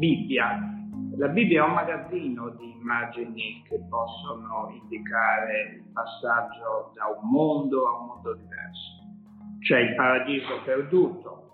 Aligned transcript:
Bibbia. 0.00 0.58
La 1.18 1.28
Bibbia 1.28 1.62
è 1.62 1.68
un 1.68 1.74
magazzino 1.74 2.48
di 2.58 2.70
immagini 2.70 3.62
che 3.68 3.78
possono 3.90 4.70
indicare 4.72 5.74
il 5.76 5.92
passaggio 5.92 6.92
da 6.94 7.04
un 7.20 7.28
mondo 7.28 7.86
a 7.86 8.00
un 8.00 8.06
mondo 8.06 8.32
diverso. 8.32 9.04
C'è 9.60 9.78
il 9.80 9.94
paradiso 9.96 10.62
perduto, 10.64 11.50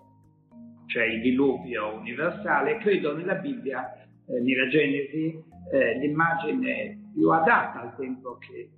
c'è 0.85 1.03
il 1.03 1.21
diluvio 1.21 1.95
universale. 1.95 2.77
Credo 2.77 3.17
nella 3.17 3.35
Bibbia, 3.35 3.93
eh, 4.27 4.39
nella 4.39 4.69
Genesi, 4.69 5.43
eh, 5.73 5.97
l'immagine 5.99 7.11
più 7.13 7.29
adatta 7.29 7.81
al 7.81 7.97
tempo 7.97 8.37
che 8.37 8.69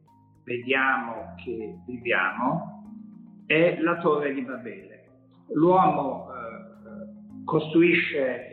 vediamo, 0.45 1.35
che 1.45 1.75
viviamo, 1.85 3.43
è 3.45 3.77
la 3.79 3.99
torre 3.99 4.33
di 4.33 4.41
Babele. 4.41 5.09
L'uomo 5.53 6.25
eh, 6.25 7.43
costruisce 7.45 8.47
eh, 8.47 8.48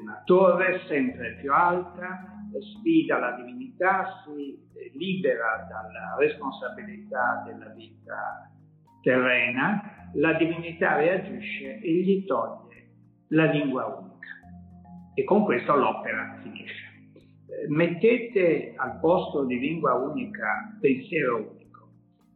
una 0.00 0.22
torre 0.24 0.80
sempre 0.86 1.36
più 1.40 1.52
alta, 1.52 2.40
sfida 2.58 3.18
la 3.18 3.32
divinità, 3.32 4.22
si 4.24 4.58
libera 4.94 5.66
dalla 5.68 6.16
responsabilità 6.18 7.42
della 7.46 7.68
vita 7.70 8.50
terrena, 9.02 10.10
la 10.14 10.32
divinità 10.34 10.96
reagisce 10.96 11.80
e 11.80 11.92
gli 11.92 12.24
toglie 12.24 12.70
la 13.28 13.44
lingua 13.46 13.86
unica. 13.86 14.28
E 15.14 15.24
con 15.24 15.44
questo 15.44 15.74
l'opera 15.74 16.38
finisce. 16.42 16.88
Mettete 17.68 18.74
al 18.76 18.98
posto 19.00 19.44
di 19.44 19.58
lingua 19.58 19.94
unica 19.94 20.76
pensiero 20.80 21.36
unico. 21.36 21.88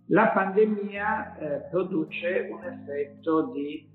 La 0.08 0.28
pandemia 0.28 1.38
eh, 1.38 1.68
produce 1.70 2.48
un 2.50 2.62
effetto 2.64 3.52
di 3.52 3.88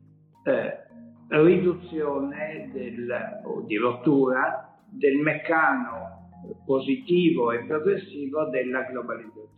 eh, 0.43 0.87
riduzione 1.29 2.69
del, 2.73 3.41
o 3.43 3.61
di 3.61 3.77
rottura 3.77 4.77
del 4.89 5.17
meccano 5.17 6.29
positivo 6.65 7.51
e 7.51 7.65
progressivo 7.65 8.45
della 8.45 8.83
globalizzazione. 8.83 9.57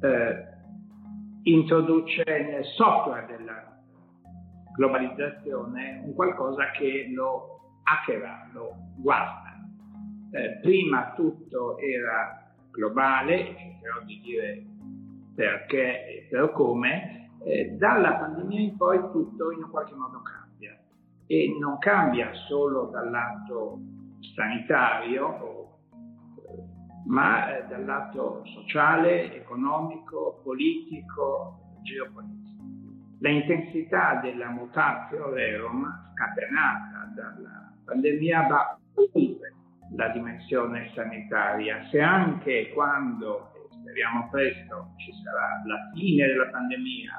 Eh, 0.00 0.52
introduce 1.44 2.24
nel 2.26 2.64
software 2.64 3.26
della 3.26 3.82
globalizzazione 4.74 6.02
un 6.04 6.14
qualcosa 6.14 6.70
che 6.72 7.10
lo 7.14 7.60
hackera, 7.84 8.50
lo 8.52 8.74
guarda. 8.96 9.52
Eh, 10.32 10.58
prima 10.60 11.12
tutto 11.14 11.78
era 11.78 12.52
globale, 12.72 13.54
cercherò 13.56 14.02
di 14.04 14.20
dire 14.20 14.64
perché 15.36 16.06
e 16.06 16.26
per 16.28 16.50
come, 16.52 17.30
eh, 17.44 17.70
dalla 17.76 18.14
pandemia 18.14 18.60
in 18.60 18.76
poi 18.76 18.98
tutto 19.12 19.52
in 19.52 19.62
un 19.62 19.70
qualche 19.70 19.94
modo 19.94 20.22
cambia 20.22 20.43
e 21.26 21.56
non 21.58 21.78
cambia 21.78 22.32
solo 22.48 22.86
dal 22.86 23.10
lato 23.10 23.80
sanitario, 24.34 25.78
ma 27.06 27.56
eh, 27.56 27.66
dal 27.68 27.84
lato 27.84 28.42
sociale, 28.46 29.34
economico, 29.34 30.40
politico, 30.42 31.78
geopolitico. 31.82 32.42
La 33.20 33.30
intensità 33.30 34.20
della 34.22 34.50
mutatio 34.50 35.30
rerum 35.30 35.86
scatenata 36.12 37.12
dalla 37.14 37.72
pandemia 37.84 38.46
va 38.46 38.78
oltre 38.94 39.52
la 39.96 40.08
dimensione 40.08 40.90
sanitaria. 40.94 41.86
Se 41.90 42.00
anche 42.00 42.70
quando 42.72 43.68
speriamo 43.80 44.28
presto 44.30 44.94
ci 44.96 45.12
sarà 45.22 45.62
la 45.66 45.90
fine 45.94 46.26
della 46.26 46.48
pandemia, 46.48 47.12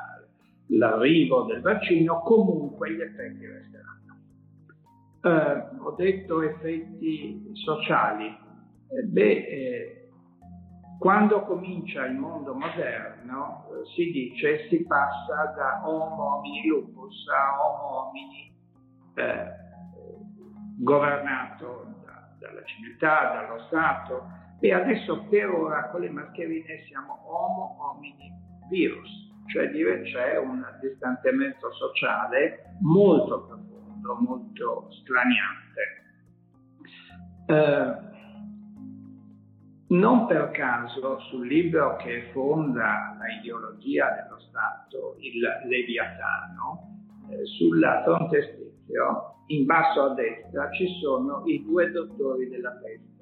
l'arrivo 0.68 1.44
del 1.44 1.62
vaccino, 1.62 2.22
comunque 2.22 2.92
gli 2.92 3.02
effetti 3.02 3.46
resteranno. 3.46 3.75
Eh, 5.26 5.64
ho 5.80 5.92
detto 5.94 6.44
effetti 6.44 7.50
sociali. 7.54 8.28
Eh, 8.28 9.04
beh, 9.06 9.48
eh, 9.48 10.10
quando 11.00 11.42
comincia 11.46 12.06
il 12.06 12.14
mondo 12.14 12.54
moderno 12.54 13.66
eh, 13.72 13.86
si 13.96 14.12
dice 14.12 14.68
si 14.70 14.86
passa 14.86 15.52
da 15.58 15.82
Homo 15.84 16.36
homini 16.36 16.68
lupus 16.68 17.28
a 17.30 17.60
Homo 17.60 18.08
homini 18.08 18.54
eh, 19.16 19.52
governato 20.78 21.96
da, 22.06 22.30
dalla 22.38 22.64
civiltà, 22.66 23.34
dallo 23.34 23.64
Stato, 23.64 24.28
e 24.60 24.74
adesso 24.74 25.24
per 25.24 25.50
ora 25.50 25.90
con 25.90 26.02
le 26.02 26.12
mascherine 26.12 26.84
siamo 26.88 27.18
Homo 27.26 27.78
homini 27.80 28.32
virus, 28.70 29.10
cioè 29.48 29.72
dire 29.72 30.04
c'è 30.04 30.38
un 30.38 30.64
distanziamento 30.82 31.72
sociale 31.74 32.78
molto 32.82 33.46
profondo, 33.46 33.75
molto 34.14 34.92
straniante. 34.92 36.04
Eh, 37.48 38.04
non 39.88 40.26
per 40.28 40.52
caso 40.52 41.20
sul 41.30 41.48
libro 41.48 41.96
che 41.98 42.30
fonda 42.32 43.16
la 43.18 43.40
ideologia 43.40 44.12
dello 44.12 44.40
Stato, 44.40 45.16
il 45.20 45.42
Leviatano, 45.68 47.02
eh, 47.30 47.46
sulla 47.46 48.04
frontestizio, 48.04 49.44
in 49.48 49.66
basso 49.66 50.02
a 50.02 50.14
destra 50.14 50.72
ci 50.72 50.88
sono 51.00 51.44
i 51.46 51.64
due 51.64 51.92
dottori 51.92 52.50
della 52.50 52.72
peste 52.72 53.16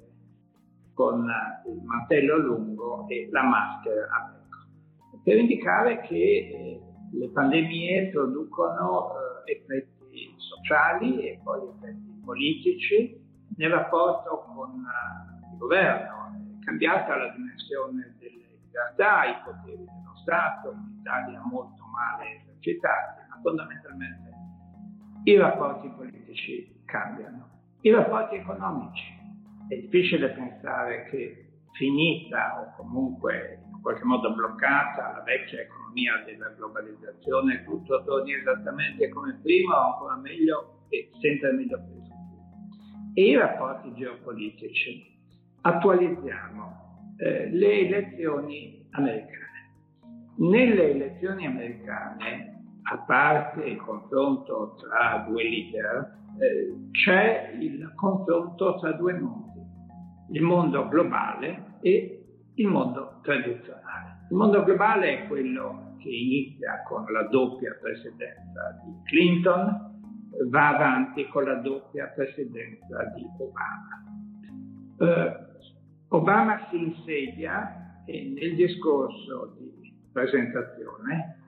con 0.94 1.26
il 1.66 1.82
mantello 1.82 2.38
lungo 2.38 3.06
e 3.08 3.28
la 3.30 3.42
maschera 3.42 4.06
a 4.06 4.32
becco, 4.32 5.20
per 5.22 5.36
indicare 5.36 6.00
che 6.02 6.14
eh, 6.14 6.80
le 7.12 7.28
pandemie 7.28 8.10
producono 8.10 9.10
eh, 9.46 9.52
effetti 9.52 9.93
sociali 10.36 11.28
e 11.28 11.40
poi 11.42 11.68
effetti 11.68 12.20
politici 12.24 13.22
nel 13.56 13.70
rapporto 13.70 14.44
con 14.54 14.70
eh, 14.70 15.52
il 15.52 15.58
governo. 15.58 16.32
È 16.60 16.64
cambiata 16.64 17.16
la 17.16 17.28
dimensione 17.30 18.14
delle 18.18 18.58
libertà, 18.62 19.24
i 19.24 19.36
poteri 19.44 19.84
dello 19.84 20.16
Stato, 20.22 20.72
in 20.72 20.98
Italia 21.00 21.40
molto 21.44 21.84
male 21.86 22.42
esercitati, 22.42 23.20
ma 23.28 23.38
fondamentalmente 23.42 24.32
i 25.24 25.36
rapporti 25.36 25.88
politici 25.88 26.82
cambiano. 26.84 27.48
I 27.80 27.90
rapporti 27.90 28.36
economici 28.36 29.12
è 29.68 29.76
difficile 29.76 30.30
pensare 30.30 31.08
che 31.08 31.60
finita 31.72 32.60
o 32.60 32.74
comunque 32.76 33.63
qualche 33.84 34.04
modo 34.04 34.32
bloccata 34.32 35.12
la 35.12 35.22
vecchia 35.24 35.60
economia 35.60 36.22
della 36.24 36.48
globalizzazione, 36.56 37.64
tutto 37.64 38.02
torni 38.04 38.32
esattamente 38.32 39.10
come 39.10 39.38
prima 39.42 39.76
o 39.76 39.92
ancora 39.92 40.16
meglio 40.16 40.86
e 40.88 41.10
senza 41.20 41.48
il 41.48 41.56
miglior 41.56 41.80
peso. 41.80 42.12
E 43.12 43.28
i 43.28 43.36
rapporti 43.36 43.92
geopolitici. 43.92 45.12
Attualizziamo 45.60 47.14
eh, 47.18 47.50
le 47.50 47.72
elezioni 47.80 48.88
americane. 48.92 49.42
Nelle 50.38 50.90
elezioni 50.90 51.46
americane, 51.46 52.62
a 52.90 52.98
parte 53.04 53.64
il 53.64 53.76
confronto 53.76 54.76
tra 54.80 55.26
due 55.28 55.42
leader, 55.42 56.16
eh, 56.40 56.90
c'è 56.90 57.54
il 57.60 57.92
confronto 57.94 58.78
tra 58.80 58.92
due 58.92 59.12
mondi 59.12 59.52
il 60.30 60.42
mondo 60.42 60.88
globale 60.88 61.76
e 61.80 62.23
il 62.56 62.66
mondo 62.68 63.20
tradizionale. 63.22 64.26
Il 64.30 64.36
mondo 64.36 64.62
globale 64.62 65.24
è 65.24 65.28
quello 65.28 65.96
che 65.98 66.08
inizia 66.08 66.82
con 66.86 67.04
la 67.12 67.26
doppia 67.28 67.76
presidenza 67.80 68.80
di 68.84 68.92
Clinton, 69.04 69.92
va 70.48 70.68
avanti 70.68 71.26
con 71.28 71.44
la 71.44 71.54
doppia 71.56 72.06
presidenza 72.08 73.04
di 73.14 73.26
Obama. 73.38 74.02
Eh, 74.98 75.36
Obama 76.08 76.66
si 76.70 76.78
insedia 76.78 78.02
e 78.04 78.34
nel 78.38 78.54
discorso 78.54 79.56
di 79.58 79.92
presentazione, 80.12 81.38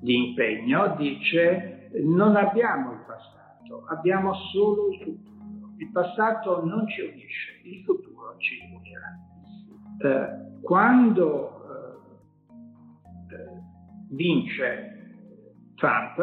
di 0.00 0.28
impegno, 0.28 0.94
dice 0.96 1.90
non 2.02 2.36
abbiamo 2.36 2.92
il 2.92 3.04
passato, 3.06 3.86
abbiamo 3.88 4.34
solo 4.52 4.88
il 4.90 4.98
futuro. 4.98 5.32
Il 5.78 5.90
passato 5.90 6.64
non 6.64 6.86
ci 6.88 7.00
unisce, 7.00 7.60
il 7.64 7.82
futuro 7.84 8.36
ci 8.38 8.58
unirà. 8.72 9.33
Eh, 9.98 10.60
quando 10.62 11.50
eh, 13.30 13.60
vince 14.10 14.92
Trump, 15.76 16.18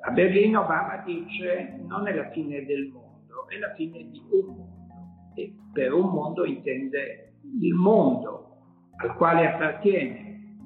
a 0.00 0.10
Berlino 0.10 0.62
Obama 0.62 1.02
dice 1.04 1.80
non 1.86 2.06
è 2.06 2.14
la 2.14 2.30
fine 2.30 2.64
del 2.64 2.88
mondo, 2.88 3.48
è 3.48 3.58
la 3.58 3.74
fine 3.74 4.08
di 4.10 4.22
un 4.30 4.46
mondo. 4.46 5.32
E 5.34 5.54
per 5.72 5.92
un 5.92 6.10
mondo 6.10 6.44
intende 6.44 7.34
il 7.60 7.74
mondo 7.74 8.56
al 8.96 9.14
quale 9.14 9.46
appartiene 9.46 10.56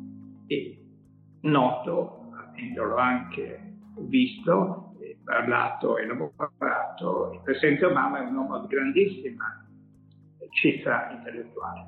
e 0.46 0.84
noto, 1.42 2.30
avendolo 2.32 2.96
anche 2.96 3.76
visto, 4.08 4.94
parlato 5.24 5.98
e 5.98 6.06
lavorato, 6.06 7.32
il 7.32 7.40
Presidente 7.42 7.86
Obama 7.86 8.18
è 8.18 8.28
un 8.28 8.36
uomo 8.36 8.60
di 8.60 8.66
grandissima 8.66 9.66
cifra 10.52 11.10
intellettuale. 11.12 11.86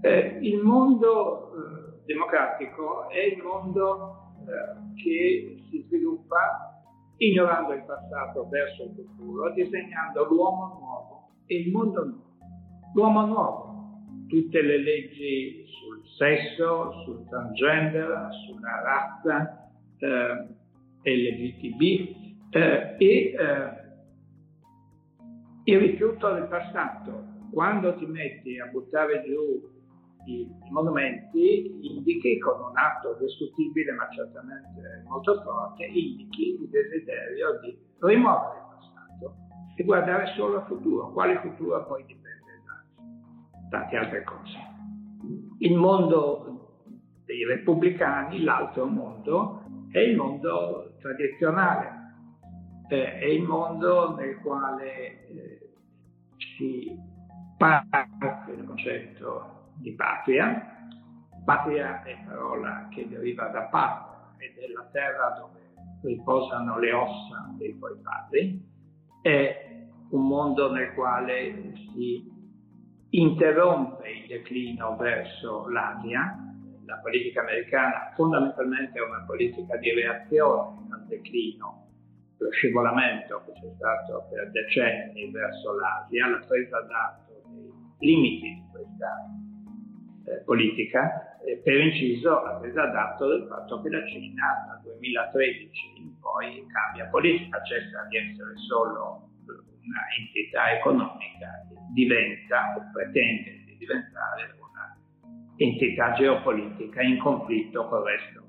Eh, 0.00 0.38
il 0.42 0.62
mondo 0.62 1.52
eh, 1.52 2.02
democratico 2.06 3.08
è 3.10 3.20
il 3.20 3.42
mondo 3.42 4.32
eh, 4.46 5.02
che 5.02 5.62
si 5.70 5.84
sviluppa 5.86 6.82
ignorando 7.18 7.72
il 7.72 7.84
passato 7.84 8.48
verso 8.48 8.84
il 8.84 8.94
futuro, 8.94 9.52
disegnando 9.52 10.24
l'uomo 10.26 10.78
nuovo 10.78 11.30
e 11.46 11.60
il 11.60 11.72
mondo 11.72 12.04
nuovo. 12.04 12.26
L'uomo 12.94 13.26
nuovo, 13.26 14.02
tutte 14.28 14.62
le 14.62 14.78
leggi 14.78 15.66
sul 15.66 16.02
sesso, 16.16 16.92
sul 17.04 17.26
transgender, 17.28 18.28
sulla 18.46 18.80
razza, 18.82 19.70
eh, 19.98 20.56
LGTB 21.02 21.82
eh, 22.50 22.96
e 22.98 23.34
eh, 23.34 23.70
il 25.64 25.78
rifiuto 25.78 26.32
del 26.32 26.46
passato. 26.48 27.36
Quando 27.58 27.96
ti 27.96 28.06
metti 28.06 28.56
a 28.60 28.66
buttare 28.66 29.24
giù 29.24 29.68
i, 30.26 30.42
i 30.42 30.70
monumenti, 30.70 31.76
indichi 31.80 32.38
con 32.38 32.54
un 32.60 32.78
atto 32.78 33.16
discutibile 33.18 33.90
ma 33.94 34.08
certamente 34.10 35.02
molto 35.08 35.42
forte, 35.42 35.86
indichi 35.86 36.50
il 36.50 36.68
desiderio 36.68 37.58
di 37.58 37.76
rimuovere 37.98 38.60
il 38.60 38.64
passato 38.70 39.34
e 39.74 39.82
guardare 39.82 40.26
solo 40.36 40.58
al 40.58 40.66
futuro. 40.66 41.10
Quale 41.10 41.40
futuro 41.40 41.84
poi 41.84 42.04
dipende 42.06 42.62
tante 43.70 43.96
altre 43.96 44.22
cose. 44.22 44.56
Il 45.58 45.74
mondo 45.74 46.84
dei 47.24 47.44
repubblicani, 47.44 48.44
l'altro 48.44 48.86
mondo, 48.86 49.64
è 49.90 49.98
il 49.98 50.16
mondo 50.16 50.94
tradizionale, 51.00 51.90
eh, 52.88 53.18
è 53.18 53.24
il 53.24 53.42
mondo 53.42 54.14
nel 54.14 54.38
quale 54.42 55.26
eh, 55.26 55.70
si 56.56 57.07
parte 57.58 58.54
del 58.54 58.64
concetto 58.64 59.72
di 59.74 59.92
patria. 59.92 60.76
Patria 61.44 62.02
è 62.04 62.16
parola 62.26 62.88
che 62.90 63.08
deriva 63.08 63.48
da 63.48 63.62
patria, 63.62 64.34
è 64.36 64.52
della 64.58 64.88
terra 64.92 65.30
dove 65.30 65.58
riposano 66.02 66.78
le 66.78 66.92
ossa 66.92 67.52
dei 67.56 67.76
tuoi 67.76 67.96
padri, 68.00 68.64
è 69.22 69.86
un 70.10 70.26
mondo 70.26 70.70
nel 70.70 70.94
quale 70.94 71.72
si 71.74 72.30
interrompe 73.10 74.08
il 74.08 74.26
declino 74.28 74.96
verso 74.96 75.68
l'Asia. 75.68 76.44
La 76.84 76.98
politica 76.98 77.40
americana 77.40 78.12
fondamentalmente 78.14 78.98
è 78.98 79.02
una 79.02 79.24
politica 79.26 79.76
di 79.76 79.92
reazione 79.92 80.86
al 80.90 81.06
declino, 81.06 81.88
lo 82.38 82.50
scivolamento 82.50 83.42
che 83.44 83.52
c'è 83.52 83.74
stato 83.74 84.26
per 84.30 84.50
decenni 84.50 85.30
verso 85.30 85.74
l'Asia, 85.74 86.28
la 86.28 86.44
presa 86.46 86.80
dei 86.82 87.27
limiti 87.98 88.54
di 88.54 88.64
questa 88.70 89.26
eh, 90.26 90.42
politica, 90.44 91.38
e 91.44 91.58
per 91.58 91.80
inciso 91.80 92.42
la 92.42 92.58
presa 92.60 92.86
d'atto 92.86 93.26
del 93.28 93.46
fatto 93.48 93.80
che 93.82 93.88
la 93.88 94.06
Cina 94.06 94.66
dal 94.66 94.82
2013 94.82 95.70
in 95.96 96.18
poi 96.20 96.66
cambia 96.66 97.06
politica, 97.06 97.62
cessa 97.62 98.04
di 98.08 98.16
essere 98.16 98.56
solo 98.68 99.28
una 99.88 100.04
entità 100.18 100.76
economica 100.76 101.66
diventa 101.92 102.76
o 102.76 102.90
pretende 102.92 103.64
di 103.64 103.76
diventare 103.78 104.54
una 104.58 104.96
entità 105.56 106.12
geopolitica 106.12 107.00
in 107.00 107.18
conflitto 107.18 107.88
con 107.88 108.00
il 108.00 108.04
resto 108.04 108.42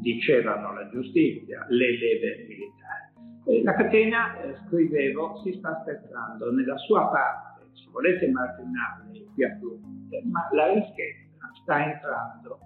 dicevano 0.00 0.74
la 0.74 0.88
giustizia, 0.90 1.64
le 1.68 1.98
leve 1.98 2.44
militari. 2.46 3.08
E 3.46 3.62
la 3.62 3.74
catena, 3.74 4.38
eh, 4.40 4.54
scrivevo, 4.66 5.40
si 5.42 5.52
sta 5.54 5.80
spezzando 5.80 6.52
nella 6.52 6.76
sua 6.76 7.08
parte, 7.08 7.64
se 7.72 7.88
volete 7.90 8.28
marginale, 8.28 9.24
più 9.34 9.46
affluente, 9.46 10.22
ma 10.30 10.46
la 10.52 10.72
ricchezza 10.74 11.48
sta 11.62 11.92
entrando 11.92 12.58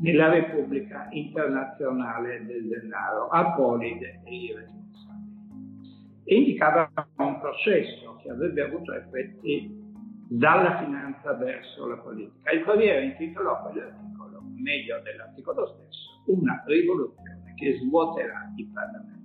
nella 0.00 0.28
Repubblica 0.28 1.08
internazionale 1.10 2.44
del 2.44 2.68
denaro, 2.68 3.28
apolide 3.28 4.20
e 4.24 4.34
irresponsabile. 4.34 4.86
E 6.24 6.34
indicava 6.36 6.90
un 7.16 7.40
processo 7.40 8.16
che 8.22 8.30
avrebbe 8.30 8.62
avuto 8.62 8.92
effetti 8.92 9.86
dalla 10.28 10.78
finanza 10.78 11.32
verso 11.34 11.86
la 11.86 11.96
politica. 11.96 12.50
Il 12.50 12.62
Corriere 12.64 13.04
intitolò 13.04 13.62
quell'articolo, 13.62 14.42
meglio 14.56 15.00
dell'articolo 15.00 15.66
stesso, 15.66 16.22
una 16.26 16.62
rivoluzione 16.66 17.54
che 17.56 17.78
svuoterà 17.78 18.52
i 18.56 18.64
parlamenti. 18.72 19.16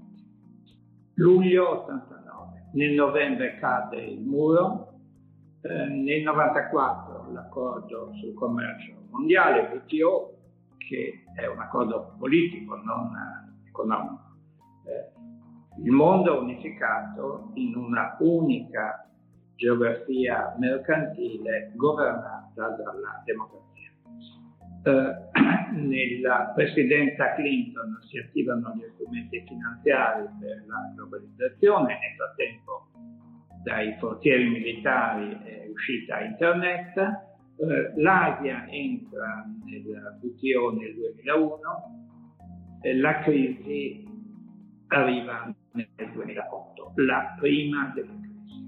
Luglio 1.16 1.82
89, 1.84 2.70
nel 2.74 2.94
novembre 2.94 3.58
cade 3.60 4.02
il 4.02 4.22
muro, 4.22 4.94
eh, 5.62 5.88
nel 5.88 6.24
94 6.24 7.32
l'accordo 7.32 8.12
sul 8.20 8.34
commercio 8.34 8.94
mondiale, 9.12 9.70
WTO, 9.74 10.33
che 10.88 11.24
è 11.36 11.46
un 11.48 11.60
accordo 11.60 12.16
politico, 12.18 12.76
non 12.76 13.12
economico. 13.68 14.22
Eh, 14.86 15.82
il 15.84 15.92
mondo 15.92 16.40
unificato 16.40 17.52
in 17.56 17.76
una 17.76 18.16
unica 18.20 19.10
geografia 19.56 20.56
mercantile 20.58 21.72
governata 21.76 22.70
dalla 22.76 23.22
democrazia. 23.26 23.92
Eh, 24.84 25.72
nella 25.74 26.52
presidenza 26.54 27.34
Clinton 27.34 27.98
si 28.02 28.18
attivano 28.18 28.74
gli 28.76 28.86
strumenti 28.94 29.44
finanziari 29.48 30.28
per 30.40 30.64
la 30.68 30.92
globalizzazione, 30.96 31.88
nel 31.88 32.16
frattempo 32.18 32.88
dai 33.64 33.96
forzieri 33.98 34.50
militari 34.50 35.40
è 35.44 35.68
uscita 35.72 36.20
internet, 36.20 37.32
eh, 37.58 37.94
l'Asia 38.02 38.68
entra 38.70 39.46
nel 39.66 40.20
WTO 40.22 40.74
nel 40.74 40.94
2001, 40.96 41.60
eh, 42.82 42.96
la 42.98 43.20
crisi 43.20 44.06
arriva 44.88 45.54
nel 45.72 45.88
2008, 46.14 46.94
la 46.96 47.36
prima 47.40 47.92
delle 47.96 48.20
crisi. 48.20 48.62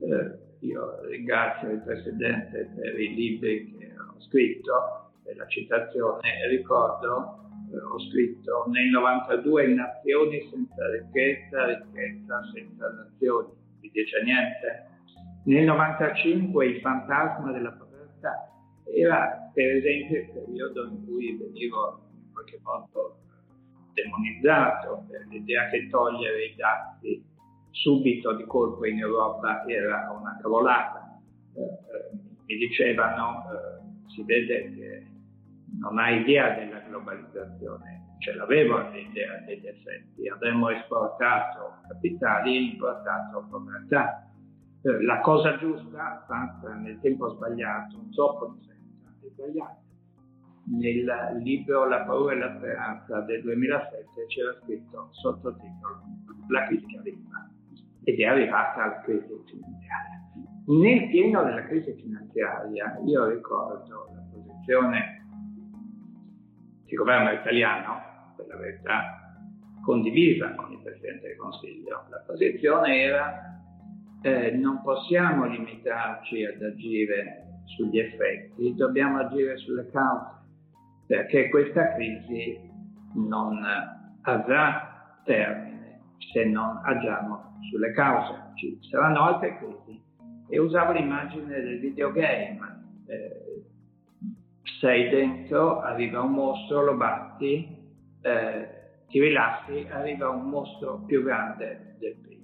Eh, 0.00 0.66
io 0.66 1.00
ringrazio 1.06 1.70
il 1.70 1.82
Presidente 1.82 2.70
per 2.74 2.98
i 2.98 3.14
libri 3.14 3.74
che 3.76 3.92
ho 3.96 4.20
scritto, 4.20 5.12
per 5.22 5.36
la 5.36 5.46
citazione 5.46 6.42
e 6.42 6.48
ricordo 6.48 7.44
eh, 7.72 7.78
ho 7.78 7.98
scritto 7.98 8.64
nel 8.68 8.88
92 8.90 9.66
nazioni 9.74 10.48
senza 10.50 10.88
ricchezza, 10.90 11.66
ricchezza 11.66 12.42
senza 12.54 12.88
nazioni, 12.90 13.48
vi 13.80 13.90
dice 13.92 14.22
niente? 14.22 14.86
Nel 15.44 15.64
95 15.64 16.66
il 16.66 16.80
fantasma 16.80 17.52
della 17.52 17.72
era 18.94 19.50
per 19.52 19.76
esempio 19.76 20.20
il 20.20 20.30
periodo 20.32 20.84
in 20.86 21.04
cui 21.04 21.36
venivo 21.36 22.00
in 22.12 22.32
qualche 22.32 22.60
modo 22.62 23.18
demonizzato 23.92 25.06
per 25.08 25.26
l'idea 25.28 25.68
che 25.70 25.88
togliere 25.88 26.44
i 26.44 26.54
dazi 26.54 27.24
subito 27.70 28.34
di 28.34 28.44
colpo 28.44 28.86
in 28.86 28.98
Europa 28.98 29.64
era 29.66 30.10
una 30.10 30.38
cavolata. 30.40 31.18
Eh, 31.54 31.60
eh, 31.60 32.18
mi 32.46 32.56
dicevano, 32.56 33.44
eh, 33.50 34.10
si 34.10 34.22
vede 34.22 34.74
che 34.74 35.06
non 35.78 35.98
ha 35.98 36.10
idea 36.10 36.54
della 36.54 36.80
globalizzazione, 36.80 38.16
ce 38.18 38.34
l'avevo 38.34 38.88
l'idea 38.90 39.40
degli 39.44 39.66
effetti, 39.66 40.28
avremmo 40.28 40.70
esportato 40.70 41.80
capitali 41.88 42.56
e 42.56 42.60
importato 42.72 43.46
povertà. 43.50 44.26
Eh, 44.82 45.02
la 45.02 45.20
cosa 45.20 45.58
giusta, 45.58 46.24
fatta 46.26 46.74
nel 46.74 46.98
tempo 47.00 47.28
sbagliato, 47.30 47.96
troppo 48.14 48.56
di 48.58 48.66
sbagliata. 49.30 49.80
Nel 50.68 51.40
libro 51.42 51.86
La 51.86 52.02
paura 52.02 52.32
e 52.32 52.38
la 52.38 52.56
speranza 52.56 53.20
del 53.20 53.42
2007 53.42 54.26
c'era 54.26 54.58
scritto 54.62 55.08
sottotitolo 55.12 56.02
La 56.48 56.66
crisi 56.66 56.96
arriva 56.96 57.50
ed 58.02 58.18
è 58.18 58.24
arrivata 58.24 58.86
la 58.86 59.00
crisi 59.02 59.26
finanziaria. 59.46 60.24
Nel 60.66 61.08
pieno 61.08 61.44
della 61.44 61.64
crisi 61.66 61.92
finanziaria 61.94 63.00
io 63.04 63.28
ricordo 63.28 64.10
la 64.12 64.24
posizione 64.32 65.16
il 66.88 66.96
governo 66.96 67.32
italiano, 67.32 68.34
per 68.36 68.46
la 68.46 68.56
verità, 68.56 69.38
condivisa 69.84 70.54
con 70.54 70.72
il 70.72 70.80
Presidente 70.82 71.28
del 71.28 71.36
Consiglio. 71.36 72.04
La 72.10 72.22
posizione 72.26 73.00
era 73.00 73.60
eh, 74.22 74.52
non 74.52 74.82
possiamo 74.82 75.46
limitarci 75.46 76.44
ad 76.44 76.62
agire 76.62 77.45
sugli 77.66 77.98
effetti, 77.98 78.74
dobbiamo 78.74 79.18
agire 79.18 79.56
sulle 79.58 79.88
cause, 79.90 80.34
perché 81.06 81.48
questa 81.48 81.94
crisi 81.94 82.58
non 83.14 83.64
avrà 84.22 85.20
termine 85.24 86.00
se 86.32 86.44
non 86.44 86.80
agiamo 86.84 87.58
sulle 87.70 87.92
cause. 87.92 88.34
Ci 88.54 88.78
saranno 88.90 89.20
altre 89.22 89.58
crisi 89.58 90.02
e 90.48 90.58
usavo 90.58 90.92
l'immagine 90.92 91.60
del 91.60 91.80
videogame. 91.80 92.58
Eh, 93.06 93.64
sei 94.80 95.08
dentro, 95.08 95.80
arriva 95.80 96.20
un 96.22 96.32
mostro, 96.32 96.84
lo 96.84 96.96
batti, 96.96 97.76
eh, 98.22 98.68
ti 99.08 99.20
rilassi, 99.20 99.86
arriva 99.90 100.28
un 100.28 100.48
mostro 100.48 101.02
più 101.06 101.22
grande 101.22 101.96
del 101.98 102.16
primo. 102.20 102.35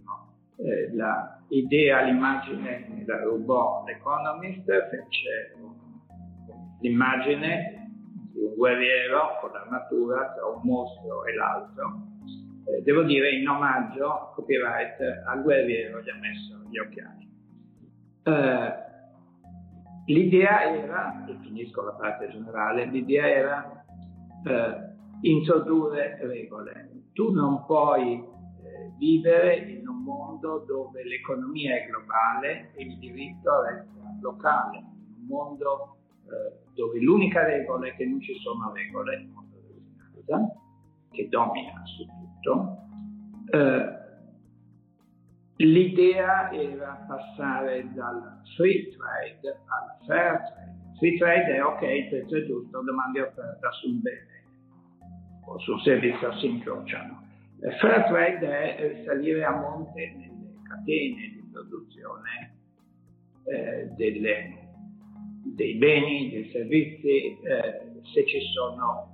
Eh, 0.64 0.94
la 0.94 1.38
l'immagine 1.48 3.04
la 3.04 3.22
rubò 3.24 3.84
l'Economist, 3.84 4.64
fece 4.64 5.54
l'immagine 6.80 7.90
di 8.32 8.42
un 8.42 8.54
guerriero 8.54 9.38
con 9.40 9.50
l'armatura 9.52 10.32
tra 10.32 10.46
un 10.46 10.60
mostro 10.62 11.24
e 11.26 11.34
l'altro. 11.34 12.00
Eh, 12.64 12.82
devo 12.82 13.02
dire 13.02 13.30
in 13.30 13.48
omaggio, 13.48 14.32
copyright, 14.34 15.00
al 15.26 15.42
guerriero 15.42 16.00
gli 16.00 16.08
ha 16.08 16.16
messo 16.16 16.56
gli 16.70 16.78
occhiali. 16.78 17.28
Eh, 18.22 18.90
L'idea 20.06 20.64
era, 20.64 21.24
e 21.28 21.36
finisco 21.42 21.82
la 21.82 21.92
parte 21.92 22.28
generale, 22.30 22.86
l'idea 22.86 23.28
era 23.28 23.84
eh, 24.44 25.28
introdurre 25.28 26.18
regole. 26.22 26.90
Tu 27.12 27.30
non 27.30 27.64
puoi 27.66 28.20
vivere 29.02 29.56
in 29.56 29.88
un 29.88 30.04
mondo 30.04 30.64
dove 30.64 31.02
l'economia 31.02 31.74
è 31.74 31.86
globale 31.88 32.70
e 32.74 32.84
il 32.84 32.98
diritto 32.98 33.62
resta 33.62 34.16
locale, 34.20 34.78
un 34.78 35.26
mondo 35.26 35.96
eh, 36.26 36.70
dove 36.74 37.00
l'unica 37.00 37.44
regola 37.44 37.88
è 37.88 37.96
che 37.96 38.06
non 38.06 38.20
ci 38.20 38.34
sono 38.38 38.72
regole, 38.72 39.16
il 39.16 39.26
mondo 39.26 39.56
della 39.66 40.22
finanza, 40.24 40.60
che 41.10 41.28
domina 41.28 41.82
su 41.84 42.06
tutto. 42.06 42.78
Eh, 43.50 44.00
L'idea 45.56 46.50
era 46.50 47.04
passare 47.06 47.92
dal 47.92 48.40
free 48.56 48.88
trade 48.96 49.60
al 49.66 50.06
fair 50.06 50.38
trade. 50.38 50.96
Free 50.98 51.18
trade 51.18 51.54
è 51.54 51.62
ok, 51.62 52.08
prezzo 52.08 52.36
è 52.36 52.46
giusto, 52.46 52.80
domanda 52.82 53.18
e 53.18 53.22
offerta 53.22 53.70
su 53.72 53.88
un 53.88 54.00
bene 54.00 54.44
o 55.44 55.58
su 55.58 55.72
un 55.72 55.80
servizio 55.80 56.32
si 56.38 56.46
incrociano. 56.46 57.21
Fair 57.78 58.04
trade 58.08 58.74
è 58.76 59.02
salire 59.04 59.44
a 59.44 59.54
monte 59.54 60.14
nelle 60.16 60.52
catene 60.68 61.28
di 61.28 61.48
produzione 61.52 62.56
eh, 63.44 63.86
delle, 63.96 64.68
dei 65.44 65.74
beni, 65.74 66.30
dei 66.30 66.50
servizi, 66.50 67.38
eh, 67.40 68.00
se 68.12 68.26
ci 68.26 68.40
sono 68.52 69.10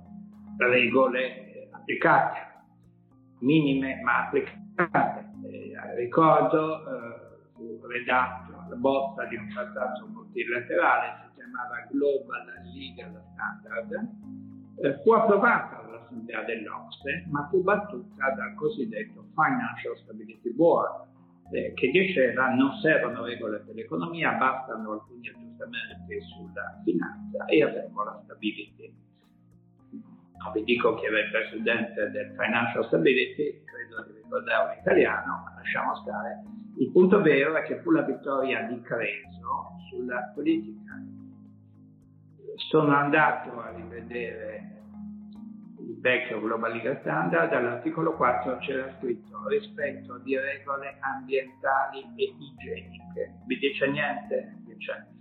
regole 0.57 1.69
applicate, 1.71 2.37
minime 3.39 4.01
ma 4.01 4.25
applicate. 4.25 5.27
Eh, 5.45 5.95
ricordo 5.95 6.79
eh, 6.79 7.19
fu 7.53 7.79
redatto 7.85 8.65
la 8.67 8.75
bozza 8.75 9.25
di 9.25 9.35
un 9.35 9.47
trattato 9.49 10.07
multilaterale, 10.07 11.27
si 11.27 11.35
chiamava 11.35 11.87
Global 11.91 12.45
Legal 12.73 13.21
Standard, 13.33 14.38
eh, 14.81 14.99
fu 15.03 15.11
approvata 15.11 15.83
dall'Assemblea 15.85 16.43
dell'Ocse, 16.43 17.25
ma 17.29 17.47
fu 17.49 17.61
battuta 17.61 18.31
dal 18.31 18.53
cosiddetto 18.55 19.25
Financial 19.33 19.97
Stability 19.97 20.53
Board, 20.53 21.07
eh, 21.51 21.73
che 21.73 21.89
diceva 21.89 22.49
non 22.53 22.77
servono 22.81 23.25
regole 23.25 23.59
per 23.59 23.75
l'economia, 23.75 24.33
bastano 24.33 24.93
alcuni 24.93 25.27
aggiustamenti 25.27 26.21
sulla 26.21 26.81
finanza 26.83 27.45
e 27.45 27.63
avremo 27.63 28.03
la 28.03 28.21
stability. 28.23 28.93
Non 30.39 30.53
vi 30.53 30.63
dico 30.63 30.95
chi 30.95 31.05
era 31.05 31.19
il 31.19 31.31
presidente 31.31 32.09
del 32.11 32.31
Financial 32.37 32.85
Stability, 32.85 33.61
credo 33.65 34.05
di 34.07 34.21
ricordare 34.21 34.71
un 34.71 34.79
italiano, 34.79 35.43
ma 35.43 35.53
lasciamo 35.57 35.95
stare. 35.97 36.43
Il 36.77 36.91
punto 36.91 37.21
vero 37.21 37.55
è 37.55 37.63
che 37.63 37.81
fu 37.81 37.91
la 37.91 38.03
vittoria 38.03 38.61
di 38.61 38.79
Creso 38.81 39.75
sulla 39.89 40.31
politica. 40.33 41.18
Sono 42.67 42.93
andato 42.93 43.59
a 43.61 43.71
rivedere 43.71 44.83
il 45.79 45.99
vecchio 45.99 46.41
Global 46.41 46.97
Standard, 46.99 47.51
all'articolo 47.53 48.13
4 48.15 48.57
c'era 48.57 48.93
scritto 48.99 49.47
rispetto 49.47 50.17
di 50.19 50.37
regole 50.37 50.97
ambientali 50.99 52.01
e 52.15 52.35
igieniche. 52.37 53.39
Vi 53.47 53.57
dice 53.57 53.87
niente, 53.87 54.57
Vincenzo? 54.65 55.17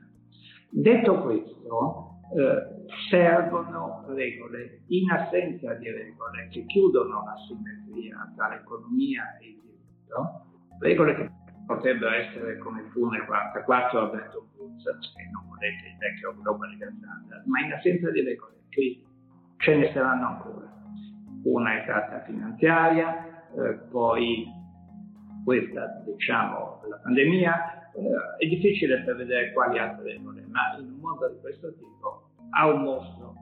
Detto 0.71 1.23
questo, 1.23 2.19
eh, 2.37 2.85
servono 3.09 4.05
regole. 4.09 4.83
In 4.89 5.11
assenza 5.11 5.75
di 5.75 5.91
regole 5.91 6.49
che 6.51 6.67
chiudono 6.67 7.25
la 7.25 7.35
simmetria 7.47 8.33
tra 8.37 8.49
l'economia 8.49 9.39
e 9.39 9.47
il 9.47 9.61
diritto, 9.63 10.45
regole 10.81 11.15
che 11.15 11.31
potrebbero 11.69 12.15
essere 12.15 12.57
come 12.57 12.81
fu 12.93 13.05
nel 13.09 13.21
1944 13.29 14.01
a 14.01 14.07
Bretton 14.07 14.47
Woods, 14.57 14.83
se 14.83 15.29
non 15.31 15.45
volete 15.49 15.87
il 15.87 15.97
vecchio 15.99 16.35
Global 16.41 16.73
Standard, 16.75 17.45
ma 17.45 17.61
in 17.61 17.73
assenza 17.73 18.11
di 18.11 18.23
regole 18.23 18.57
qui 18.73 19.05
ce 19.59 19.77
ne 19.77 19.93
saranno 19.93 20.27
ancora. 20.27 20.67
Una 21.45 21.79
è 21.79 21.83
stata 21.83 22.25
finanziaria, 22.25 23.53
eh, 23.53 23.75
poi 23.91 24.47
questa, 25.45 26.03
diciamo, 26.07 26.81
la 26.89 26.97
pandemia, 27.03 27.93
eh, 27.93 28.45
è 28.45 28.47
difficile 28.47 29.03
prevedere 29.03 29.53
quali 29.53 29.79
altre 29.79 30.13
regole, 30.13 30.47
ma 30.49 30.75
in 30.79 30.87
un 30.87 30.99
mondo 31.01 31.29
di 31.29 31.39
questo 31.41 31.75
tipo 31.75 32.31
a 32.51 32.67
un 32.67 32.83
mostro 32.83 33.35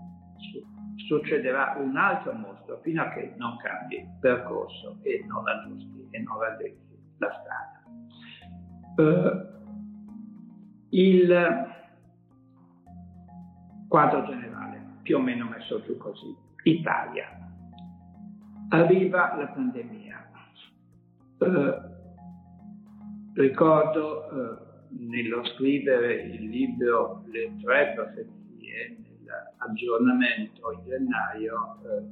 succederà 1.07 1.77
un 1.79 1.97
altro 1.97 2.33
mostro 2.33 2.81
fino 2.83 3.03
a 3.03 3.09
che 3.11 3.35
non 3.37 3.57
cambi 3.59 4.05
percorso 4.21 4.99
e 5.03 5.25
non 5.29 5.47
aggiusti 5.47 6.09
e 6.11 6.19
non 6.19 6.41
raddrizzi 6.41 6.99
la 7.19 7.31
strada. 7.31 7.76
Uh, 8.97 9.55
il 10.91 11.67
quadro 13.89 14.25
generale, 14.25 14.83
più 15.03 15.17
o 15.17 15.21
meno 15.21 15.49
messo 15.49 15.83
giù 15.83 15.97
così. 15.97 16.35
Italia. 16.65 17.27
Arriva 18.71 19.37
la 19.37 19.47
pandemia. 19.49 20.31
Uh, 21.39 21.95
Ricordo 23.37 24.31
eh, 24.31 24.57
nello 24.99 25.45
scrivere 25.45 26.23
il 26.23 26.49
libro 26.49 27.23
Le 27.27 27.55
tre 27.63 27.93
profezie, 27.95 28.97
nell'aggiornamento 28.97 30.73
in 30.73 30.85
gennaio, 30.87 31.77
eh, 31.85 32.03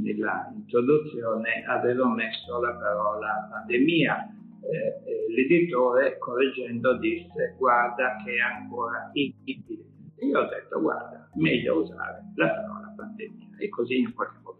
nella 0.00 0.48
introduzione 0.54 1.64
avevo 1.66 2.06
messo 2.06 2.60
la 2.60 2.72
parola 2.74 3.48
pandemia. 3.50 4.32
Eh, 4.62 5.32
l'editore, 5.34 6.18
correggendo, 6.18 6.98
disse 6.98 7.54
guarda 7.56 8.16
che 8.24 8.34
è 8.34 8.40
ancora 8.40 9.10
inutile. 9.14 9.84
Io 10.20 10.38
ho 10.38 10.48
detto 10.48 10.80
guarda, 10.80 11.28
meglio 11.34 11.82
usare 11.82 12.22
la 12.34 12.50
parola 12.50 12.92
pandemia 12.94 13.56
e 13.58 13.68
così 13.70 14.00
in 14.00 14.12
qualche 14.14 14.38
modo 14.42 14.58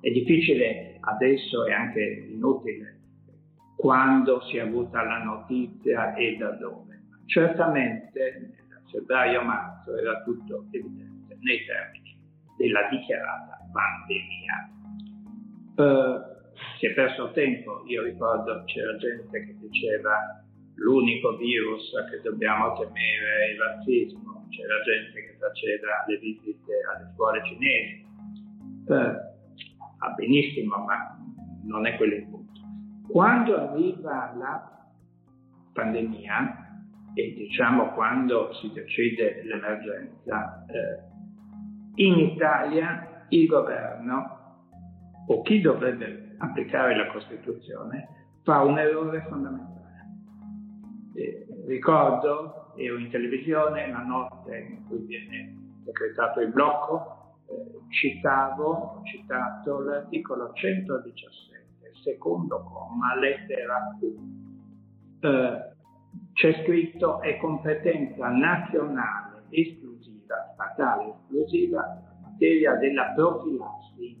È 0.00 0.10
difficile 0.10 0.98
adesso 1.00 1.64
e 1.66 1.72
anche 1.72 2.28
inutile 2.30 2.98
quando 3.76 4.40
si 4.42 4.56
è 4.56 4.60
avuta 4.60 5.02
la 5.02 5.22
notizia 5.22 6.14
e 6.14 6.36
da 6.36 6.50
dove. 6.56 7.00
Certamente 7.26 8.40
nel 8.40 8.82
febbraio-marzo 8.90 9.96
era 9.96 10.22
tutto 10.22 10.66
evidente 10.72 11.38
nei 11.40 11.64
termini 11.64 12.20
della 12.56 12.88
dichiarata 12.90 13.58
pandemia. 13.72 14.76
Uh, 15.76 16.37
si 16.78 16.86
è 16.86 16.94
perso 16.94 17.32
tempo, 17.32 17.82
io 17.86 18.02
ricordo 18.02 18.62
c'era 18.66 18.96
gente 18.96 19.44
che 19.44 19.56
diceva 19.58 20.44
l'unico 20.74 21.36
virus 21.36 21.90
che 22.10 22.20
dobbiamo 22.22 22.72
temere 22.74 23.46
è 23.46 23.52
il 23.52 23.58
razzismo, 23.58 24.46
c'era 24.50 24.80
gente 24.82 25.20
che 25.20 25.36
faceva 25.38 26.04
le 26.06 26.18
visite 26.18 26.72
alle 26.94 27.10
scuole 27.14 27.44
cinesi. 27.44 28.06
Uh, 28.86 28.94
va 29.98 30.14
benissimo, 30.16 30.76
ma 30.84 31.18
non 31.64 31.84
è 31.86 31.96
quello 31.96 32.14
il 32.14 32.26
punto. 32.28 32.60
Quando 33.08 33.56
arriva 33.56 34.32
la 34.38 34.88
pandemia, 35.72 36.66
e 37.14 37.34
diciamo 37.34 37.92
quando 37.94 38.52
si 38.54 38.70
decide 38.72 39.42
l'emergenza, 39.42 40.64
eh, 40.68 42.02
in 42.04 42.18
Italia 42.18 43.26
il 43.30 43.46
governo 43.48 44.36
o 45.26 45.42
chi 45.42 45.60
dovrebbe 45.60 46.27
applicare 46.38 46.96
la 46.96 47.06
Costituzione 47.08 48.08
fa 48.42 48.62
un 48.62 48.78
errore 48.78 49.26
fondamentale. 49.28 49.76
Eh, 51.14 51.46
ricordo, 51.66 52.72
ero 52.76 52.96
in 52.96 53.10
televisione 53.10 53.90
la 53.90 54.02
notte 54.02 54.56
in 54.56 54.86
cui 54.86 54.98
viene 55.00 55.54
decretato 55.84 56.40
il 56.40 56.52
blocco, 56.52 57.34
eh, 57.48 57.90
citavo, 57.90 59.02
citato 59.04 59.80
l'articolo 59.80 60.52
117, 60.52 61.92
secondo 62.02 62.62
comma, 62.62 63.16
lettera 63.16 63.96
Q. 63.98 65.24
Eh, 65.24 65.76
c'è 66.32 66.62
scritto 66.62 67.20
è 67.20 67.36
competenza 67.38 68.28
nazionale 68.28 69.44
esclusiva, 69.50 70.52
statale 70.54 71.14
esclusiva, 71.14 72.00
in 72.14 72.22
materia 72.22 72.74
della 72.76 73.12
profilassi 73.14 74.17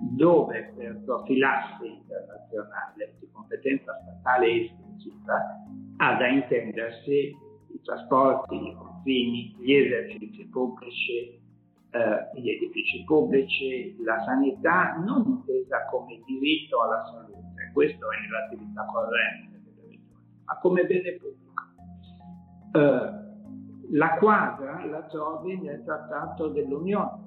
dove 0.00 0.72
per 0.76 1.02
profilassi 1.04 1.86
internazionale 1.86 3.16
di 3.18 3.28
competenza 3.32 3.98
statale 4.02 4.64
esclusiva 4.64 5.66
ha 5.96 6.14
da 6.14 6.28
intendersi 6.28 7.36
i 7.72 7.80
trasporti, 7.82 8.54
i 8.54 8.74
confini, 8.74 9.56
gli 9.58 9.72
esercizi 9.72 10.46
pubblici, 10.48 11.40
eh, 11.90 12.40
gli 12.40 12.50
edifici 12.50 13.04
pubblici, 13.04 13.96
la 14.04 14.22
sanità, 14.24 14.96
non 15.04 15.24
intesa 15.26 15.86
come 15.86 16.20
diritto 16.26 16.82
alla 16.82 17.04
salute, 17.06 17.70
questo 17.72 18.10
è 18.12 18.20
nell'attività 18.20 18.84
corrente 18.86 19.60
delle 19.64 19.88
regioni, 19.88 20.12
ma 20.44 20.58
come 20.58 20.84
bene 20.84 21.12
pubblico. 21.12 21.64
Eh, 22.72 23.26
la 23.90 24.16
quadra 24.18 24.84
la 24.84 25.02
trovi 25.04 25.58
nel 25.60 25.82
Trattato 25.84 26.48
dell'Unione. 26.48 27.26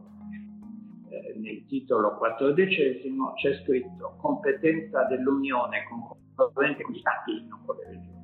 Eh, 1.12 1.38
nel 1.39 1.65
titolo 1.65 2.15
quattordicesimo 2.15 3.34
c'è 3.34 3.53
scritto 3.63 4.15
competenza 4.18 5.03
dell'Unione 5.08 5.84
concorrente 6.34 6.84
con 6.84 6.94
gli 6.94 7.00
Stati, 7.00 7.46
non 7.50 7.65
con 7.65 7.75
le 7.75 7.88
regioni 7.89 8.22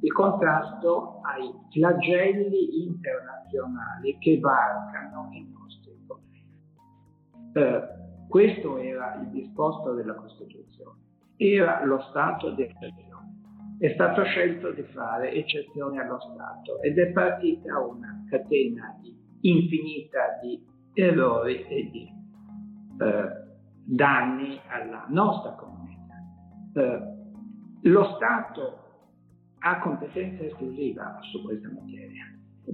il 0.00 0.12
contrasto 0.12 1.20
ai 1.22 1.50
flagelli 1.70 2.84
internazionali 2.84 4.18
che 4.18 4.38
varcano 4.38 5.30
i 5.32 5.48
nostri 5.50 5.98
confini. 6.06 6.60
Eh, 7.54 7.82
questo 8.28 8.78
era 8.78 9.14
il 9.20 9.28
disposto 9.28 9.94
della 9.94 10.14
Costituzione, 10.14 10.98
era 11.36 11.84
lo 11.84 12.00
Stato 12.10 12.50
di 12.50 12.62
eccezione. 12.62 13.34
È 13.78 13.92
stato 13.92 14.24
scelto 14.24 14.72
di 14.72 14.82
fare 14.82 15.32
eccezione 15.32 16.00
allo 16.00 16.18
Stato 16.20 16.80
ed 16.82 16.98
è 16.98 17.12
partita 17.12 17.78
una 17.78 18.24
catena 18.28 18.98
di, 19.00 19.14
infinita 19.40 20.38
di 20.42 20.62
errori 20.94 21.62
e 21.68 21.90
di 21.90 22.10
eh, 22.98 23.44
danni 23.84 24.60
alla 24.68 25.04
nostra 25.08 25.52
comunità. 25.52 26.14
Eh, 26.74 27.14
lo 27.82 28.04
Stato 28.16 28.86
ha 29.60 29.78
competenza 29.80 30.44
esclusiva 30.44 31.18
su 31.22 31.42
questa 31.44 31.68
materia. 31.68 32.24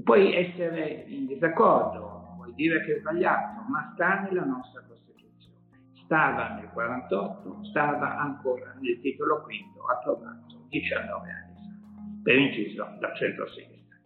Puoi 0.03 0.35
essere 0.35 1.05
in 1.07 1.27
disaccordo, 1.27 2.35
puoi 2.37 2.53
dire 2.55 2.85
che 2.85 2.97
è 2.97 3.01
sbagliato, 3.01 3.63
ma 3.69 3.91
sta 3.95 4.21
nella 4.21 4.45
nostra 4.45 4.83
Costituzione. 4.87 5.59
Stava 6.05 6.55
nel 6.55 6.69
48, 6.71 7.65
stava 7.65 8.19
ancora 8.19 8.75
nel 8.81 9.01
titolo 9.01 9.43
quinto 9.43 9.85
approvato 9.87 10.67
19 10.69 11.31
anni 11.31 11.55
fa, 11.55 12.23
per 12.23 12.39
inciso 12.39 12.97
da 13.01 13.13
centro-sinistra. 13.15 13.97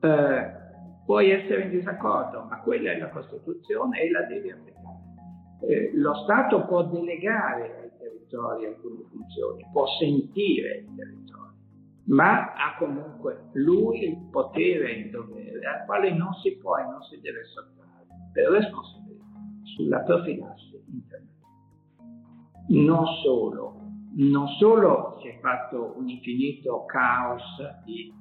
Eh, 0.00 0.50
puoi 1.04 1.30
essere 1.30 1.62
in 1.62 1.70
disaccordo, 1.70 2.42
ma 2.48 2.60
quella 2.60 2.90
è 2.90 2.98
la 2.98 3.08
Costituzione 3.08 4.00
e 4.00 4.10
la 4.10 4.22
devi 4.22 4.50
applicare. 4.50 4.75
Eh, 5.60 5.92
lo 5.94 6.14
Stato 6.24 6.66
può 6.66 6.84
delegare 6.84 7.80
ai 7.80 7.90
territori 7.98 8.66
alcune 8.66 9.04
funzioni, 9.10 9.66
può 9.72 9.86
sentire 9.98 10.78
i 10.78 10.94
territori 10.94 11.26
ma 12.06 12.52
ha 12.54 12.76
comunque 12.78 13.48
lui 13.54 14.04
il 14.04 14.28
potere 14.30 14.90
e 14.90 14.98
il 15.00 15.10
dovere 15.10 15.66
al 15.66 15.84
quale 15.86 16.12
non 16.12 16.32
si 16.34 16.56
può 16.58 16.76
e 16.76 16.82
non 16.82 17.02
si 17.02 17.20
deve 17.20 17.44
sottrarre 17.44 18.06
per 18.32 18.50
responsabilità 18.50 19.24
sulla 19.62 20.00
profilassi 20.00 20.84
internazionale. 20.88 21.34
Non 22.68 23.06
solo, 23.22 23.80
non 24.16 24.48
solo 24.58 25.18
si 25.20 25.28
è 25.28 25.38
fatto 25.40 25.94
un 25.96 26.08
infinito 26.08 26.84
caos 26.84 27.42
di, 27.84 28.12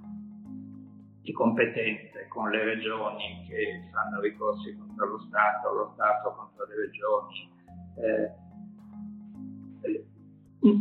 di 1.26 1.34
competenze 1.34 2.28
con 2.30 2.52
le 2.52 2.64
regioni 2.64 3.46
che 3.50 3.90
fanno 3.92 4.22
ricorsi 4.22 4.78
contro 4.78 5.08
lo 5.08 5.20
Stato, 5.28 5.74
lo 5.74 5.92
Stato 5.96 6.32
contro 6.36 6.66
le 6.68 6.76
regioni, 6.76 7.52
eh, 7.98 8.44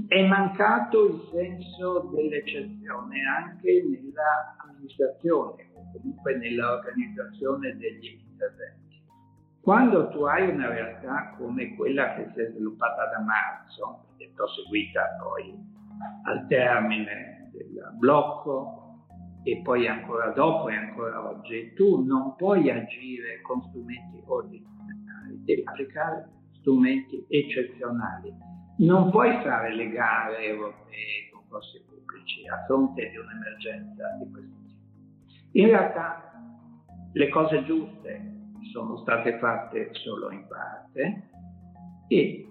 è 0.08 0.26
mancato 0.26 1.06
il 1.06 1.28
senso 1.32 2.10
dell'eccezione 2.14 3.22
anche 3.24 3.84
nell'amministrazione 3.84 5.70
o 5.72 5.90
comunque 5.92 6.36
nell'organizzazione 6.36 7.76
degli 7.78 8.20
interventi. 8.28 9.02
Quando 9.62 10.10
tu 10.10 10.24
hai 10.24 10.46
una 10.50 10.68
realtà 10.68 11.34
come 11.38 11.74
quella 11.74 12.16
che 12.16 12.30
si 12.34 12.40
è 12.40 12.50
sviluppata 12.50 13.06
da 13.06 13.20
marzo, 13.20 14.08
ed 14.18 14.28
è 14.28 14.32
proseguita 14.34 15.16
poi 15.22 15.54
al 16.24 16.46
termine 16.48 17.48
del 17.50 17.94
blocco 17.98 18.83
e 19.44 19.60
poi 19.62 19.86
ancora 19.86 20.30
dopo 20.30 20.68
e 20.68 20.74
ancora 20.74 21.28
oggi, 21.28 21.72
tu 21.74 22.02
non 22.02 22.34
puoi 22.34 22.70
agire 22.70 23.40
con 23.42 23.62
strumenti 23.68 24.20
ordinari, 24.24 25.44
devi 25.44 25.62
applicare 25.64 26.28
strumenti 26.58 27.24
eccezionali 27.28 28.52
non 28.76 29.10
puoi 29.10 29.30
fare 29.42 29.72
le 29.74 29.88
gare 29.90 30.46
europee 30.46 31.28
con 31.30 31.42
concorsi 31.42 31.84
pubblici 31.86 32.48
a 32.48 32.64
fronte 32.64 33.08
di 33.08 33.16
un'emergenza 33.16 34.16
di 34.18 34.30
questo 34.32 34.56
tipo. 34.66 35.58
In 35.58 35.66
realtà 35.66 36.32
le 37.12 37.28
cose 37.28 37.64
giuste 37.64 38.32
sono 38.72 38.96
state 38.98 39.38
fatte 39.38 39.90
solo 39.92 40.30
in 40.32 40.44
parte 40.48 41.28
e 42.08 42.48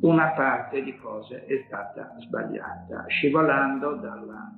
una 0.00 0.32
parte 0.32 0.82
di 0.82 0.96
cose 0.96 1.44
è 1.46 1.62
stata 1.66 2.12
sbagliata, 2.18 3.04
scivolando 3.06 3.94
dalla, 3.94 4.52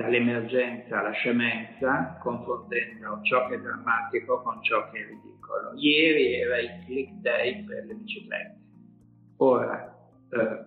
dall'emergenza 0.00 1.00
alla 1.00 1.10
scemenza, 1.10 2.16
confondendo 2.22 3.20
ciò 3.20 3.46
che 3.48 3.56
è 3.56 3.60
drammatico 3.60 4.40
con 4.40 4.62
ciò 4.62 4.88
che 4.90 4.98
è 4.98 5.06
ridicolo. 5.06 5.74
Ieri 5.74 6.40
era 6.40 6.58
il 6.58 6.70
click 6.86 7.12
day 7.20 7.62
per 7.66 7.84
le 7.84 7.94
biciclette. 7.94 8.58
Ora 9.36 9.94
eh, 10.30 10.64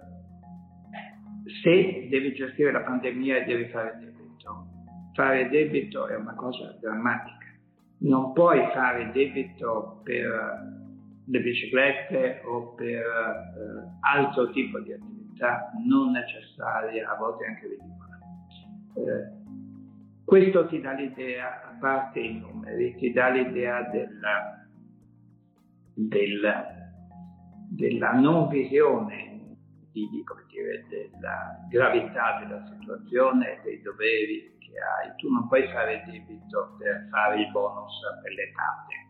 se 1.63 2.08
devi 2.10 2.34
gestire 2.34 2.72
la 2.72 2.82
pandemia 2.82 3.43
devi 3.46 3.65
fare 3.69 3.98
debito, 4.00 4.67
fare 5.15 5.50
debito 5.50 6.06
è 6.08 6.15
una 6.15 6.36
cosa 6.36 6.78
drammatica. 6.80 7.48
Non 8.02 8.34
puoi 8.34 8.60
fare 8.72 9.10
debito 9.13 10.02
per 10.04 10.62
le 11.26 11.39
biciclette 11.39 12.43
o 12.46 12.76
per 12.76 13.02
eh, 13.02 13.98
altro 14.02 14.52
tipo 14.52 14.80
di 14.80 14.93
attività 14.93 15.72
non 15.88 16.12
necessaria, 16.12 17.10
a 17.10 17.15
volte 17.15 17.46
anche 17.46 17.67
ridicola. 17.67 18.02
Eh, 18.95 19.41
questo 20.25 20.67
ti 20.67 20.79
dà 20.82 20.93
l'idea, 20.93 21.63
a 21.69 21.77
parte 21.79 22.19
i 22.19 22.39
numeri, 22.39 22.95
ti 22.95 23.12
dà 23.12 23.29
l'idea 23.29 23.82
della, 23.89 24.67
della, 25.93 26.65
della 27.69 28.12
non 28.13 28.47
visione 28.47 29.58
di, 29.91 30.10
dire, 30.10 30.86
della 30.89 31.58
gravità 31.69 32.39
della 32.39 32.65
situazione 32.65 33.58
e 33.58 33.62
dei 33.63 33.82
doveri 33.82 34.56
che 34.60 34.73
hai. 34.79 35.15
Tu 35.17 35.29
non 35.29 35.47
puoi 35.47 35.67
fare 35.67 36.03
debito 36.06 36.75
per 36.77 37.08
fare 37.10 37.41
il 37.41 37.51
bonus 37.51 37.99
per 38.21 38.32
le 38.34 38.51
tappe. 38.53 39.01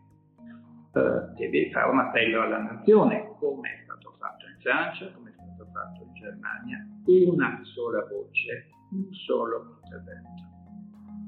eh, 0.94 1.48
devi 1.48 1.70
fare 1.70 1.90
un 1.90 1.98
appello 2.00 2.42
alla 2.42 2.58
nazione, 2.58 3.34
come 3.38 3.68
è 3.68 3.82
stato 3.84 4.14
fatto 4.18 4.46
in 4.46 4.60
Francia, 4.60 5.10
come 5.12 5.30
è 5.30 5.32
stato 5.32 5.70
fatto 5.72 6.02
in 6.02 6.12
Germania, 6.14 6.86
una 7.06 7.60
sola 7.62 8.04
voce, 8.06 8.70
un 8.90 9.12
solo 9.12 9.73
intervento. 9.96 10.42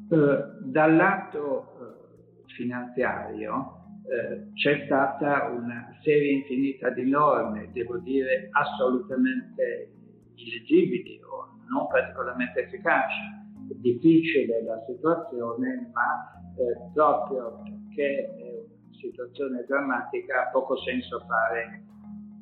Eh, 0.09 0.71
dal 0.71 0.95
lato 0.95 1.63
eh, 1.63 2.53
finanziario 2.55 3.77
eh, 4.09 4.53
c'è 4.55 4.85
stata 4.87 5.49
una 5.49 5.91
serie 6.03 6.33
infinita 6.33 6.91
di 6.91 7.09
norme, 7.09 7.71
devo 7.73 7.99
dire 7.99 8.49
assolutamente 8.53 9.91
illeggibili 10.35 11.21
o 11.23 11.59
non 11.69 11.89
particolarmente 11.89 12.65
efficaci. 12.65 13.21
È 13.69 13.75
difficile 13.75 14.63
la 14.63 14.81
situazione, 14.87 15.91
ma 15.93 16.41
eh, 16.57 16.93
proprio 16.93 17.63
perché 17.63 18.27
è 18.27 18.63
una 18.63 18.97
situazione 19.01 19.65
drammatica 19.67 20.47
ha 20.47 20.51
poco 20.51 20.77
senso 20.79 21.25
fare 21.27 21.83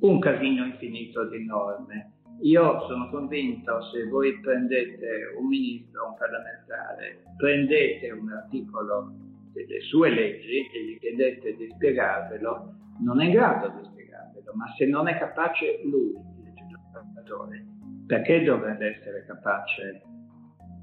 un 0.00 0.18
casino 0.18 0.66
infinito 0.66 1.24
di 1.28 1.44
norme. 1.46 2.12
Io 2.40 2.87
sono 2.87 3.09
convinto, 3.11 3.81
se 3.92 4.07
voi 4.09 4.38
prendete 4.40 5.35
un 5.38 5.47
ministro, 5.47 6.09
un 6.09 6.14
parlamentare, 6.16 7.23
prendete 7.37 8.11
un 8.11 8.31
articolo 8.31 9.12
delle 9.53 9.81
sue 9.83 10.11
leggi 10.11 10.68
e 10.73 10.85
gli 10.85 10.99
chiedete 10.99 11.55
di 11.57 11.70
spiegarvelo, 11.75 12.75
non 13.01 13.20
è 13.20 13.27
in 13.27 13.31
grado 13.31 13.68
di 13.79 13.85
spiegarvelo, 13.85 14.53
ma 14.55 14.66
se 14.77 14.87
non 14.87 15.09
è 15.09 15.16
capace 15.16 15.81
lui, 15.85 16.11
il 16.11 16.53
legislatore, 16.55 17.64
perché 18.07 18.42
dovrebbe 18.42 18.97
essere 18.97 19.25
capace 19.27 20.03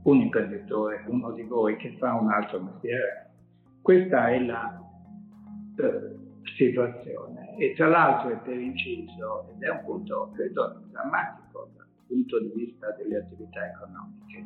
un 0.03 0.17
imprenditore, 0.19 1.03
uno 1.07 1.31
di 1.33 1.43
voi 1.43 1.75
che 1.77 1.95
fa 1.99 2.13
un 2.13 2.31
altro 2.31 2.61
mestiere? 2.61 3.29
Questa 3.81 4.29
è 4.29 4.39
la 4.39 4.79
eh, 5.77 6.21
situazione 6.55 7.55
e 7.57 7.73
tra 7.75 7.87
l'altro 7.87 8.29
è 8.31 8.37
per 8.37 8.59
inciso 8.59 9.49
ed 9.51 9.61
è 9.61 9.69
un 9.69 9.81
punto 9.83 10.31
credo 10.33 10.81
drammatico 10.89 11.40
punto 12.11 12.39
di 12.41 12.51
vista 12.53 12.91
delle 12.97 13.19
attività 13.19 13.65
economiche. 13.71 14.45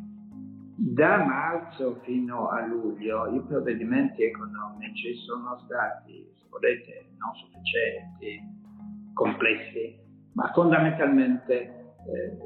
Da 0.78 1.24
marzo 1.26 2.00
fino 2.04 2.50
a 2.50 2.64
luglio 2.68 3.34
i 3.34 3.42
provvedimenti 3.42 4.24
economici 4.24 5.16
sono 5.16 5.58
stati, 5.66 6.30
se 6.38 6.46
volete, 6.50 7.08
non 7.18 7.34
sufficienti, 7.34 8.40
complessi, 9.14 9.98
ma 10.34 10.52
fondamentalmente 10.54 11.54
eh, 11.56 12.38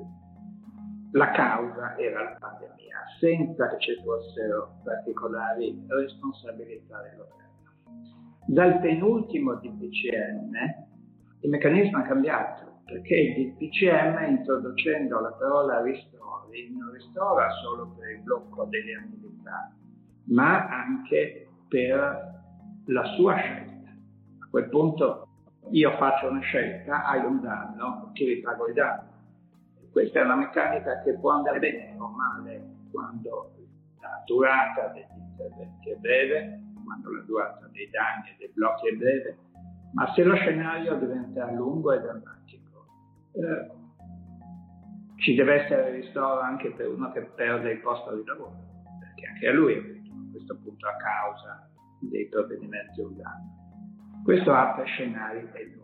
la 1.12 1.32
causa 1.32 1.98
era 1.98 2.24
la 2.24 2.38
pandemia, 2.40 2.98
senza 3.20 3.68
che 3.70 3.80
ci 3.80 3.96
fossero 4.04 4.80
particolari 4.84 5.84
responsabilità 5.88 7.02
del 7.02 7.18
governo. 7.18 7.38
Dal 8.46 8.80
penultimo 8.80 9.56
DPCM 9.56 10.52
il 11.42 11.50
meccanismo 11.50 12.04
è 12.04 12.08
cambiato, 12.08 12.79
perché 12.90 13.16
il 13.16 13.54
DPCM 13.54 14.38
introducendo 14.38 15.20
la 15.20 15.32
parola 15.34 15.82
ristori 15.82 16.76
non 16.76 16.92
ristora 16.92 17.48
solo 17.62 17.94
per 17.96 18.10
il 18.10 18.22
blocco 18.22 18.66
delle 18.66 18.96
attività, 18.96 19.72
ma 20.26 20.68
anche 20.68 21.48
per 21.68 22.42
la 22.86 23.04
sua 23.16 23.36
scelta. 23.36 23.90
A 24.40 24.48
quel 24.50 24.70
punto 24.70 25.28
io 25.70 25.92
faccio 25.98 26.30
una 26.30 26.40
scelta, 26.40 27.06
hai 27.06 27.24
un 27.24 27.40
danno, 27.42 28.10
ti 28.14 28.26
ritrago 28.26 28.68
il 28.68 28.74
danno. 28.74 29.08
Questa 29.92 30.20
è 30.20 30.24
una 30.24 30.36
meccanica 30.36 31.02
che 31.04 31.14
può 31.20 31.32
andare 31.32 31.60
bene 31.60 31.96
o 32.00 32.08
male 32.08 32.78
quando 32.92 33.52
la 34.02 34.24
durata 34.26 34.88
degli 34.88 35.20
interventi 35.20 35.90
è 35.92 35.96
breve, 35.96 36.60
quando 36.84 37.12
la 37.12 37.22
durata 37.22 37.68
dei 37.72 37.90
danni 37.92 38.30
e 38.30 38.36
dei 38.40 38.52
blocchi 38.54 38.88
è 38.88 38.96
breve, 38.96 39.38
ma 39.94 40.12
se 40.14 40.24
lo 40.24 40.36
scenario 40.36 40.96
diventa 40.96 41.52
lungo 41.52 41.92
e 41.92 42.00
drammatico, 42.00 42.39
eh, 43.40 43.72
ci 45.18 45.36
deve 45.36 45.64
essere 45.64 45.92
ristoro 45.92 46.40
anche 46.40 46.72
per 46.72 46.88
uno 46.90 47.12
che 47.12 47.22
perde 47.22 47.72
il 47.72 47.80
posto 47.80 48.16
di 48.16 48.24
lavoro, 48.26 48.56
perché 49.00 49.28
anche 49.28 49.48
a 49.48 49.54
lui 49.54 49.74
è 49.74 49.78
a 49.78 50.32
questo 50.32 50.58
punto 50.58 50.88
a 50.88 50.96
causa 50.96 51.70
dei 52.00 52.28
provvedimenti 52.28 53.02
danno. 53.16 53.58
Questo 54.24 54.54
apre 54.54 54.86
scenari 54.86 55.40
enormi 55.40 55.80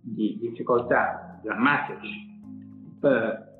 di 0.00 0.38
difficoltà 0.40 1.40
drammatici. 1.42 2.30
Per, 3.00 3.50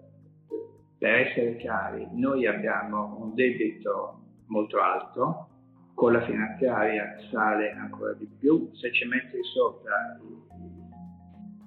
per 0.98 1.14
essere 1.14 1.56
chiari, 1.56 2.08
noi 2.12 2.46
abbiamo 2.46 3.16
un 3.20 3.34
debito 3.34 4.20
molto 4.46 4.80
alto, 4.80 5.48
con 5.94 6.12
la 6.12 6.22
finanziaria 6.22 7.16
sale 7.30 7.72
ancora 7.72 8.12
di 8.14 8.26
più, 8.38 8.70
se 8.72 8.92
ci 8.92 9.06
metti 9.06 9.38
sopra 9.52 10.18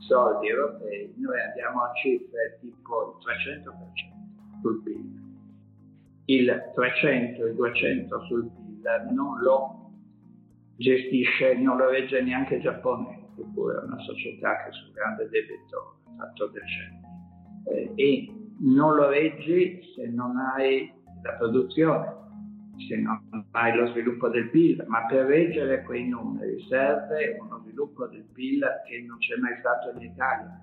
soldi 0.07 0.47
europei 0.47 1.13
noi 1.17 1.39
andiamo 1.39 1.83
a 1.83 1.91
cifre 1.93 2.57
tipo 2.61 3.19
il 3.19 3.25
300% 3.25 4.61
sul 4.61 4.81
PIL. 4.83 5.23
Il 6.25 6.71
300, 6.73 7.45
il 7.45 7.55
200 7.55 8.21
sul 8.25 8.49
PIL 8.49 9.13
non 9.13 9.39
lo 9.41 9.91
gestisce, 10.77 11.55
non 11.55 11.77
lo 11.77 11.89
regge 11.89 12.21
neanche 12.21 12.55
il 12.55 12.61
Giappone, 12.61 13.29
che 13.35 13.43
pure 13.53 13.79
è 13.79 13.83
una 13.83 13.99
società 13.99 14.63
che 14.63 14.71
sul 14.71 14.91
grande 14.91 15.29
debito 15.29 15.99
ha 16.17 16.25
fatto 16.25 16.47
decenni. 16.47 17.03
Eh, 17.67 17.91
e 17.95 18.33
non 18.59 18.95
lo 18.95 19.09
reggi 19.09 19.81
se 19.95 20.07
non 20.07 20.37
hai 20.37 20.91
la 21.23 21.33
produzione, 21.33 22.24
se 22.87 22.97
non 22.97 23.21
hai 23.51 23.75
lo 23.75 23.87
sviluppo 23.87 24.29
del 24.29 24.49
PIL, 24.49 24.83
ma 24.87 25.05
per 25.05 25.25
reggere 25.25 25.83
quei 25.83 26.07
numeri 26.07 26.59
serve 26.67 27.37
uno 27.39 27.59
sviluppo 27.63 28.07
del 28.07 28.25
PIL 28.33 28.63
che 28.87 29.01
non 29.01 29.17
c'è 29.17 29.35
mai 29.37 29.57
stato 29.59 29.91
in 29.97 30.11
Italia. 30.11 30.59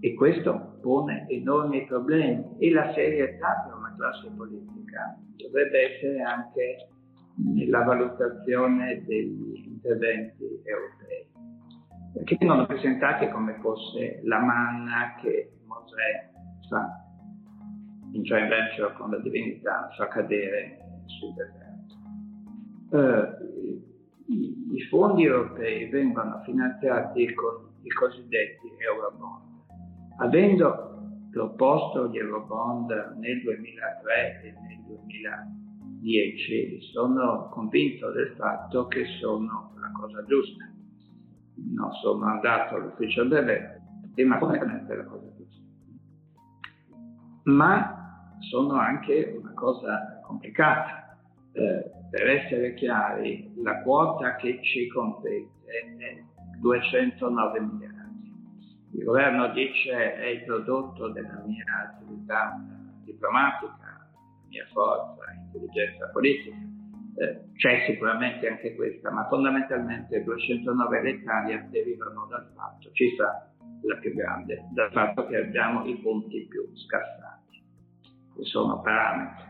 E 0.00 0.14
questo 0.14 0.78
pone 0.82 1.26
enormi 1.28 1.84
problemi. 1.86 2.56
E 2.58 2.70
la 2.70 2.92
serietà 2.92 3.64
per 3.66 3.74
una 3.76 3.94
classe 3.96 4.30
politica 4.36 5.18
dovrebbe 5.36 5.94
essere 5.94 6.22
anche 6.22 6.88
nella 7.36 7.82
valutazione 7.82 9.02
degli 9.04 9.64
interventi 9.66 10.44
europei, 10.64 11.26
perché 12.14 12.36
vengono 12.38 12.66
presentati 12.66 13.28
come 13.28 13.58
fosse 13.60 14.20
la 14.24 14.38
manna 14.38 15.14
che 15.20 15.52
Mosè 15.66 16.30
fa 16.68 17.04
in 18.12 18.22
joint 18.22 18.48
venture 18.48 18.94
con 18.94 19.10
la 19.10 19.18
divinità 19.18 19.90
fa 19.96 20.08
cadere 20.08 20.78
sul 21.06 21.32
deserto. 21.34 21.94
Eh, 22.92 23.54
i, 24.28 24.82
fondi 24.88 25.24
europei 25.24 25.88
vengono 25.88 26.42
finanziati 26.44 27.32
con 27.34 27.70
i 27.82 27.88
cosiddetti 27.90 28.72
Eurobond. 28.78 29.44
Avendo 30.18 30.94
proposto 31.30 32.08
gli 32.08 32.18
Eurobond 32.18 32.90
nel 33.18 33.42
2003 33.42 34.42
e 34.42 34.54
nel 34.62 34.82
2010, 34.86 36.80
sono 36.92 37.48
convinto 37.50 38.10
del 38.10 38.34
fatto 38.36 38.86
che 38.86 39.04
sono 39.20 39.72
la 39.78 39.90
cosa 39.92 40.24
giusta. 40.24 40.64
Non 41.74 41.92
sono 41.94 42.24
andato 42.26 42.74
all'ufficio 42.76 43.24
delle 43.24 43.76
ma 44.24 44.38
fondamentalmente 44.38 44.96
la 44.96 45.04
cosa 45.04 45.30
giusta. 45.36 45.62
Ma 47.44 48.34
sono 48.40 48.74
anche 48.74 49.36
una 49.38 49.52
cosa 49.52 50.15
complicata. 50.26 51.16
Eh, 51.52 51.90
per 52.10 52.28
essere 52.28 52.74
chiari, 52.74 53.52
la 53.62 53.80
quota 53.82 54.36
che 54.36 54.60
ci 54.62 54.88
compete 54.88 55.50
è 55.64 56.22
209 56.60 57.60
miliardi. 57.60 58.34
Il 58.92 59.04
governo 59.04 59.48
dice 59.52 60.14
è 60.14 60.26
il 60.26 60.44
prodotto 60.44 61.08
della 61.08 61.42
mia 61.44 61.64
attività 61.90 62.58
diplomatica, 63.04 64.08
mia 64.48 64.66
forza, 64.72 65.32
intelligenza 65.32 66.08
politica. 66.08 66.56
Eh, 67.18 67.40
c'è 67.56 67.84
sicuramente 67.86 68.48
anche 68.48 68.74
questa, 68.74 69.10
ma 69.10 69.26
fondamentalmente 69.28 70.22
209 70.22 71.02
l'Italia 71.02 71.66
derivano 71.70 72.26
dal 72.26 72.50
fatto, 72.54 72.90
cifra 72.92 73.50
la 73.82 73.96
più 73.96 74.14
grande, 74.14 74.66
dal 74.72 74.90
fatto 74.92 75.26
che 75.26 75.36
abbiamo 75.36 75.84
i 75.86 75.96
punti 75.96 76.46
più 76.48 76.66
scassati, 76.74 77.62
che 78.36 78.44
sono 78.44 78.80
parametri 78.80 79.45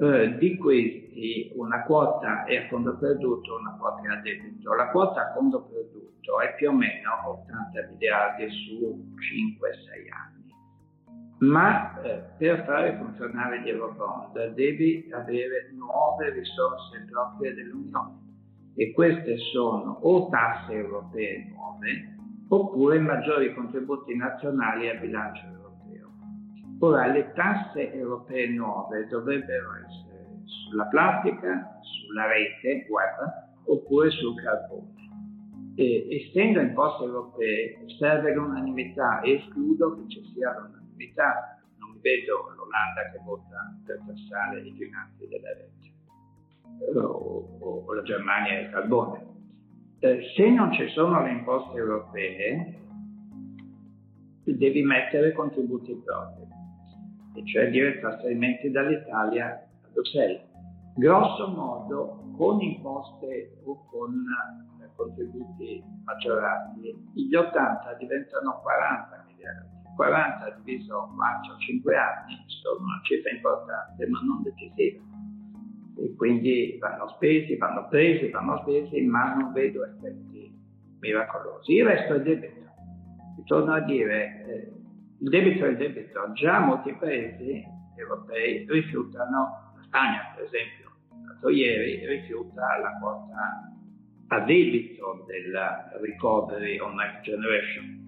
eh, 0.00 0.36
di 0.38 0.56
questi 0.56 1.52
una 1.54 1.82
quota 1.84 2.44
è 2.44 2.56
a 2.56 2.68
fondo 2.68 2.96
perduto, 2.96 3.56
una 3.58 3.76
quota 3.78 4.02
è 4.02 4.12
a 4.12 4.20
debito. 4.20 4.74
La 4.74 4.90
quota 4.90 5.28
a 5.28 5.32
fondo 5.34 5.62
perduto 5.62 6.40
è 6.40 6.54
più 6.56 6.70
o 6.70 6.72
meno 6.72 7.10
80 7.24 7.88
miliardi 7.90 8.50
su 8.50 9.14
5-6 9.14 10.12
anni. 10.12 10.42
Ma 11.38 12.00
eh, 12.02 12.22
per 12.38 12.64
fare 12.64 12.96
funzionare 12.96 13.60
gli 13.60 13.68
Eurobond 13.68 14.54
devi 14.54 15.08
avere 15.12 15.70
nuove 15.74 16.30
risorse 16.30 17.04
proprie 17.10 17.54
dell'Unione 17.54 18.22
e 18.76 18.92
queste 18.92 19.36
sono 19.52 19.98
o 20.02 20.28
tasse 20.28 20.72
europee 20.72 21.46
nuove 21.48 22.12
oppure 22.48 22.98
maggiori 22.98 23.54
contributi 23.54 24.16
nazionali 24.16 24.88
al 24.88 24.98
bilancio. 24.98 25.53
Ora, 26.84 27.06
le 27.06 27.32
tasse 27.32 27.94
europee 27.94 28.46
nuove 28.48 29.06
dovrebbero 29.06 29.70
essere 29.86 30.42
sulla 30.44 30.84
plastica, 30.84 31.80
sulla 31.80 32.26
rete 32.26 32.86
web 32.90 33.64
oppure 33.64 34.10
sul 34.10 34.34
carbone. 34.42 34.92
E, 35.76 36.06
essendo 36.10 36.60
imposte 36.60 37.04
europee 37.04 37.86
serve 37.98 38.34
l'unanimità, 38.34 39.22
escludo 39.22 39.94
che 39.94 40.08
ci 40.08 40.22
sia 40.34 40.52
l'unanimità. 40.60 41.58
Non 41.78 41.98
vedo 42.02 42.52
l'Olanda 42.54 43.10
che 43.10 43.18
vota 43.24 43.74
per 43.86 44.00
tassare 44.06 44.60
i 44.60 44.74
giganti 44.74 45.26
della 45.26 45.54
rete 45.54 46.98
o, 46.98 47.56
o, 47.60 47.84
o 47.86 47.94
la 47.94 48.02
Germania 48.02 48.60
il 48.60 48.70
carbone. 48.70 49.26
Eh, 50.00 50.20
se 50.36 50.50
non 50.50 50.70
ci 50.74 50.86
sono 50.88 51.22
le 51.22 51.30
imposte 51.30 51.78
europee, 51.78 52.82
devi 54.44 54.82
mettere 54.82 55.32
contributi 55.32 55.94
propri, 56.04 56.43
e 57.34 57.44
cioè 57.46 57.70
dire 57.70 57.98
trasferimenti 58.00 58.70
dall'Italia 58.70 59.46
a 59.48 59.88
Bruxelles. 59.92 60.40
Grosso 60.96 61.48
modo, 61.48 62.32
con 62.36 62.60
imposte 62.60 63.60
o 63.64 63.84
con 63.86 64.14
eh, 64.80 64.88
contributi 64.94 65.82
maggiorati, 66.04 66.94
gli 67.14 67.34
80 67.34 67.94
diventano 67.98 68.60
40 68.62 69.24
miliardi. 69.26 69.72
40 69.96 70.60
diviso 70.62 71.12
4 71.16 71.56
5 71.58 71.96
anni 71.96 72.44
sono 72.46 72.84
una 72.84 73.00
cifra 73.04 73.30
importante 73.30 74.06
ma 74.08 74.20
non 74.20 74.42
decisiva. 74.42 75.02
E 75.96 76.14
quindi 76.16 76.76
vanno 76.80 77.08
spesi, 77.10 77.56
vanno 77.56 77.86
presi, 77.88 78.30
vanno 78.30 78.58
spesi, 78.62 79.00
ma 79.02 79.34
non 79.34 79.52
vedo 79.52 79.84
effetti 79.84 80.52
miracolosi. 80.98 81.74
Il 81.74 81.84
resto 81.84 82.14
è 82.14 82.20
debito 82.20 82.62
torno 83.44 83.72
a 83.74 83.80
dire, 83.80 84.44
eh, 84.46 84.72
il 85.24 85.30
debito 85.30 85.64
è 85.64 85.68
il 85.68 85.76
debito. 85.78 86.32
Già 86.34 86.58
molti 86.60 86.92
paesi 86.92 87.64
europei 87.96 88.66
rifiutano, 88.68 89.72
la 89.74 89.82
Spagna 89.82 90.32
per 90.34 90.44
esempio, 90.44 90.92
l'altro 91.26 91.48
ieri 91.48 92.06
rifiuta 92.06 92.78
la 92.78 92.98
quota 93.00 93.72
a 94.28 94.40
debito 94.40 95.24
della 95.26 95.90
recovery 95.98 96.78
on 96.78 96.96
next 96.96 97.22
generation. 97.22 98.02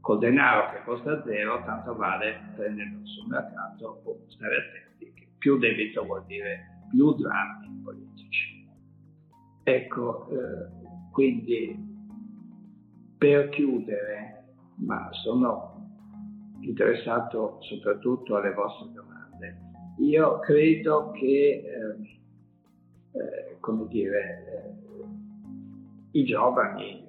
Col 0.00 0.18
denaro 0.18 0.72
che 0.72 0.84
costa 0.84 1.22
zero, 1.24 1.64
tanto 1.64 1.96
vale 1.96 2.52
prenderlo 2.54 3.04
sul 3.04 3.28
mercato 3.28 4.02
o 4.04 4.24
stare 4.28 4.56
attenti 4.56 5.12
che 5.14 5.28
più 5.38 5.58
debito 5.58 6.04
vuol 6.04 6.24
dire 6.26 6.86
più 6.88 7.14
drammi 7.14 7.80
politici. 7.82 8.68
Ecco, 9.64 10.28
eh, 10.30 11.10
quindi 11.10 11.90
per 13.18 13.48
chiudere, 13.48 14.44
ma 14.78 15.08
sono 15.12 15.71
interessato 16.62 17.58
soprattutto 17.60 18.36
alle 18.36 18.52
vostre 18.52 18.92
domande, 18.92 19.22
io 19.98 20.38
credo 20.40 21.10
che, 21.10 21.62
eh, 21.64 23.18
eh, 23.18 23.56
come 23.60 23.86
dire, 23.88 24.44
eh, 24.46 26.18
i 26.18 26.24
giovani, 26.24 27.08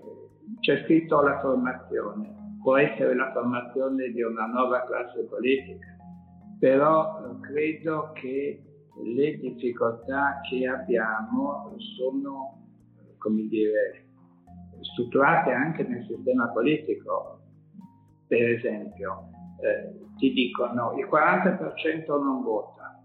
c'è 0.60 0.84
scritto 0.84 1.22
la 1.22 1.40
formazione, 1.40 2.58
può 2.62 2.78
essere 2.78 3.16
la 3.16 3.32
formazione 3.32 4.10
di 4.10 4.22
una 4.22 4.46
nuova 4.46 4.86
classe 4.86 5.24
politica, 5.24 5.98
però 6.60 7.20
eh, 7.20 7.40
credo 7.42 8.12
che 8.14 8.62
le 9.04 9.38
difficoltà 9.40 10.40
che 10.48 10.68
abbiamo 10.68 11.76
sono, 11.98 12.62
come 13.18 13.48
dire, 13.48 14.06
strutturate 14.82 15.52
anche 15.52 15.84
nel 15.84 16.06
sistema 16.06 16.50
politico. 16.50 17.40
Per 18.28 18.50
esempio, 18.50 19.30
eh, 19.64 19.94
ti 20.18 20.32
dicono 20.34 20.94
il 20.98 21.08
40% 21.10 22.06
non 22.22 22.44
vota. 22.44 23.02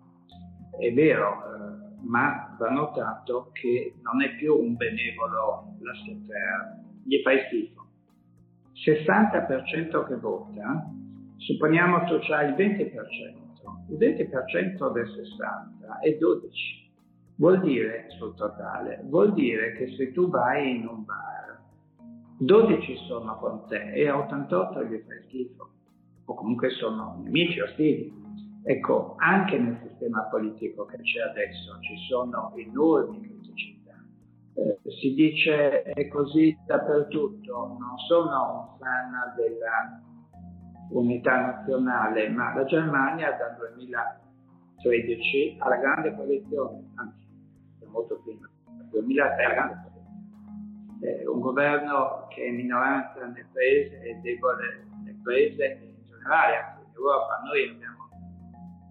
È 0.78 0.92
vero, 0.92 1.32
eh, 1.32 2.06
ma 2.06 2.56
va 2.58 2.70
notato 2.70 3.50
che 3.52 3.94
non 4.02 4.22
è 4.22 4.34
più 4.36 4.54
un 4.54 4.76
benevolo 4.76 5.76
laissez 5.80 6.26
gli 7.04 7.20
fai 7.22 7.40
schifo. 7.46 7.86
60% 8.74 10.06
che 10.06 10.16
vota, 10.16 10.88
supponiamo 11.36 12.04
tu 12.04 12.18
c'hai 12.20 12.48
il 12.48 12.54
20%, 12.54 13.90
il 13.90 13.96
20% 13.96 14.92
del 14.92 15.08
60 15.08 15.98
è 16.00 16.12
12. 16.16 16.86
Vuol 17.36 17.60
dire, 17.60 18.06
sul 18.18 18.34
totale, 18.34 19.00
vuol 19.04 19.32
dire 19.32 19.72
che 19.72 19.94
se 19.96 20.12
tu 20.12 20.28
vai 20.28 20.76
in 20.76 20.86
un 20.86 21.04
bar 21.04 21.38
12 22.40 22.96
sono 23.08 23.36
con 23.36 23.66
te 23.66 23.92
e 23.92 24.08
a 24.08 24.16
88 24.16 24.84
gli 24.84 25.02
fai 25.06 25.22
schifo, 25.24 25.70
o 26.28 26.34
comunque 26.34 26.70
sono 26.70 27.20
nemici 27.22 27.60
ostili. 27.60 28.12
Ecco, 28.62 29.14
anche 29.16 29.58
nel 29.58 29.78
sistema 29.82 30.24
politico 30.24 30.84
che 30.84 30.98
c'è 30.98 31.20
adesso 31.20 31.78
ci 31.80 31.96
sono 32.06 32.52
enormi 32.54 33.20
criticità. 33.20 33.94
Eh, 34.54 34.78
si 34.90 35.14
dice 35.14 35.82
è 35.82 36.06
così 36.08 36.56
dappertutto, 36.66 37.76
non 37.78 37.96
sono 38.06 38.72
un 38.72 38.78
fan 38.78 39.34
della 39.36 40.02
unità 40.90 41.40
nazionale, 41.40 42.28
ma 42.28 42.54
la 42.54 42.64
Germania 42.64 43.32
dal 43.32 43.56
2013 43.56 45.56
ha 45.60 45.68
la 45.68 45.76
grande 45.76 46.14
coalizione, 46.14 46.90
anzi, 46.96 47.26
molto 47.86 48.20
prima, 48.22 48.50
dal 48.66 48.88
2003 48.90 49.44
ha 49.44 49.48
la 49.48 49.54
grande 49.54 49.72
coalizione 49.72 49.88
eh, 51.00 51.26
un 51.26 51.40
governo 51.40 52.26
che 52.28 52.46
è 52.46 52.50
minoranza 52.50 53.24
nel 53.26 53.46
paese 53.52 54.00
e 54.02 54.14
debole 54.22 54.86
nel 55.04 55.16
paese 55.22 55.78
in 55.82 55.87
generale 56.18 56.56
anche 56.56 56.82
in 56.84 56.94
Europa. 56.94 57.40
Noi 57.44 57.68
abbiamo 57.68 58.08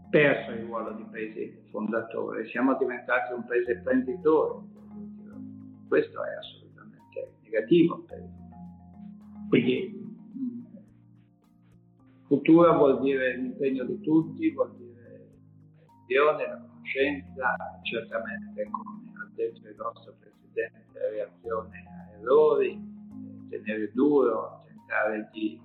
perso 0.10 0.52
il 0.52 0.66
ruolo 0.66 0.92
di 0.94 1.04
paese 1.12 1.64
fondatore, 1.70 2.48
siamo 2.48 2.76
diventati 2.78 3.34
un 3.34 3.46
paese 3.46 3.82
prenditore. 3.82 4.66
Questo 5.88 6.24
è 6.24 6.36
assolutamente 6.36 7.34
negativo 7.44 8.04
per 8.08 8.18
il 8.20 8.30
Quindi 9.50 10.06
cultura 12.28 12.74
vuol 12.74 13.00
dire 13.00 13.38
l'impegno 13.38 13.86
di 13.86 14.02
tutti, 14.02 14.52
vuol 14.52 14.76
dire 14.76 14.86
la 16.08 16.46
la 16.48 16.60
conoscenza, 16.60 17.56
certamente 17.84 18.70
come 18.70 19.14
ha 19.22 19.30
detto 19.34 19.68
il 19.68 19.76
nostro 19.78 20.14
Presidente, 20.20 20.86
la 20.94 21.10
reazione 21.10 21.86
errori, 22.20 22.80
tenere 23.50 23.92
duro, 23.94 24.64
tentare 24.68 25.30
di 25.32 25.60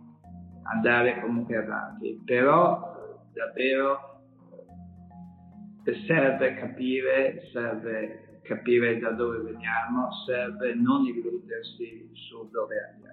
andare 0.64 1.20
comunque 1.20 1.56
avanti, 1.56 2.20
però 2.24 3.20
davvero 3.32 4.20
eh, 5.84 5.94
serve 6.06 6.54
capire, 6.54 7.48
serve 7.52 8.40
capire 8.42 8.98
da 8.98 9.10
dove 9.10 9.38
veniamo, 9.38 10.10
serve 10.26 10.74
non 10.74 11.04
illudersi 11.06 12.10
su 12.12 12.48
dove 12.50 12.76
andiamo. 12.92 13.10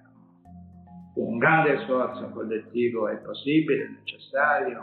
Un 1.16 1.38
grande 1.38 1.80
sforzo 1.80 2.30
collettivo 2.30 3.08
è 3.08 3.18
possibile, 3.18 3.86
è 3.86 3.90
necessario, 3.90 4.80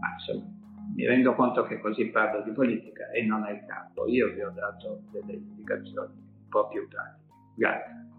ma 0.00 0.12
insomma 0.14 0.60
mi 0.94 1.06
rendo 1.06 1.34
conto 1.34 1.64
che 1.64 1.80
così 1.80 2.06
parlo 2.10 2.42
di 2.42 2.52
politica 2.52 3.08
e 3.10 3.24
non 3.24 3.46
è 3.46 3.52
il 3.52 3.64
caso. 3.66 4.06
Io 4.06 4.32
vi 4.32 4.42
ho 4.42 4.50
dato 4.50 5.02
delle 5.10 5.32
indicazioni 5.32 6.12
un 6.12 6.48
po' 6.48 6.68
più 6.68 6.86
pratiche. 6.88 7.32
Grazie. 7.56 8.11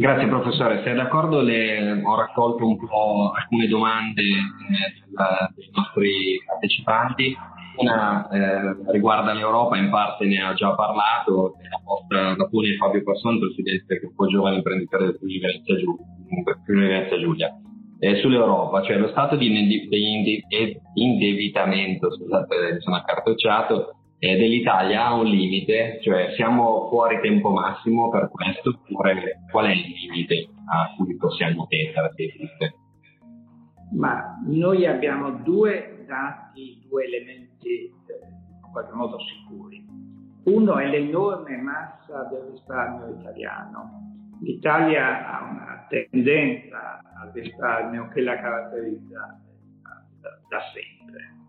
Grazie 0.00 0.28
professore, 0.28 0.80
se 0.82 0.92
è 0.92 0.94
d'accordo 0.94 1.42
le, 1.42 2.00
ho 2.02 2.16
raccolto 2.16 2.66
un 2.66 2.78
po' 2.78 3.32
alcune 3.36 3.68
domande 3.68 4.22
eh, 4.22 5.52
dei 5.54 5.70
nostri 5.74 6.40
partecipanti. 6.46 7.36
Una 7.76 8.26
eh, 8.30 8.92
riguarda 8.92 9.34
l'Europa, 9.34 9.76
in 9.76 9.90
parte 9.90 10.24
ne 10.24 10.40
ha 10.40 10.54
già 10.54 10.74
parlato, 10.74 11.56
la 11.68 11.80
vostra 11.84 12.34
la 12.34 12.48
pone 12.48 12.76
Fabio 12.76 13.02
Passon, 13.02 13.40
presidente 13.40 13.84
del 13.88 13.98
gruppo 13.98 14.26
giovane 14.28 14.56
imprenditore 14.56 15.04
dell'Università 15.04 15.74
Giulia. 15.76 17.18
Giulia. 17.18 17.48
Eh, 17.98 18.20
sull'Europa, 18.22 18.80
cioè 18.80 18.96
lo 18.96 19.08
stato 19.08 19.36
di 19.36 19.50
indebitamento, 20.94 22.10
scusate, 22.10 22.80
sono 22.80 22.96
accartocciato, 22.96 23.99
eh, 24.22 24.36
dell'Italia 24.36 25.06
ha 25.06 25.14
un 25.14 25.24
limite, 25.24 25.98
cioè 26.02 26.32
siamo 26.36 26.88
fuori 26.90 27.20
tempo 27.22 27.50
massimo 27.50 28.10
per 28.10 28.28
questo, 28.30 28.78
oppure 28.82 29.40
qual 29.50 29.66
è 29.66 29.70
il 29.70 29.80
limite 29.80 30.46
a 30.70 30.94
cui 30.94 31.16
possiamo 31.16 31.66
tendere 31.66 32.12
se 32.14 32.24
esiste? 32.24 32.74
Ma 33.92 34.38
noi 34.46 34.86
abbiamo 34.86 35.30
due 35.30 36.04
dati, 36.06 36.84
due 36.86 37.04
elementi 37.04 37.86
eh, 37.86 37.92
in 38.62 38.70
qualche 38.70 38.92
modo 38.92 39.16
sicuri. 39.20 39.84
Uno 40.44 40.78
è 40.78 40.86
l'enorme 40.86 41.56
massa 41.56 42.28
del 42.30 42.50
risparmio 42.50 43.18
italiano. 43.18 44.06
L'Italia 44.42 45.28
ha 45.28 45.50
una 45.50 45.86
tendenza 45.88 47.00
al 47.20 47.30
risparmio 47.32 48.08
che 48.08 48.20
la 48.20 48.36
caratterizza 48.36 49.40
da, 50.20 50.30
da 50.48 50.60
sempre 50.74 51.39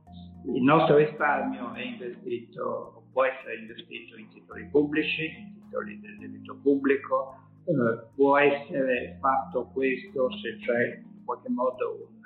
il 0.45 0.63
nostro 0.63 0.97
risparmio 0.97 1.73
è 1.73 1.81
investito, 1.81 3.03
può 3.11 3.25
essere 3.25 3.57
investito 3.59 4.17
in 4.17 4.27
titoli 4.29 4.67
pubblici, 4.69 5.25
in 5.25 5.61
titoli 5.63 5.99
del 5.99 6.17
debito 6.17 6.57
pubblico, 6.61 7.35
eh, 7.65 8.07
può 8.15 8.37
essere 8.37 9.17
fatto 9.19 9.69
questo 9.73 10.31
se 10.37 10.57
c'è 10.57 10.95
in 10.95 11.23
qualche 11.23 11.49
modo 11.49 12.07
un, 12.09 12.21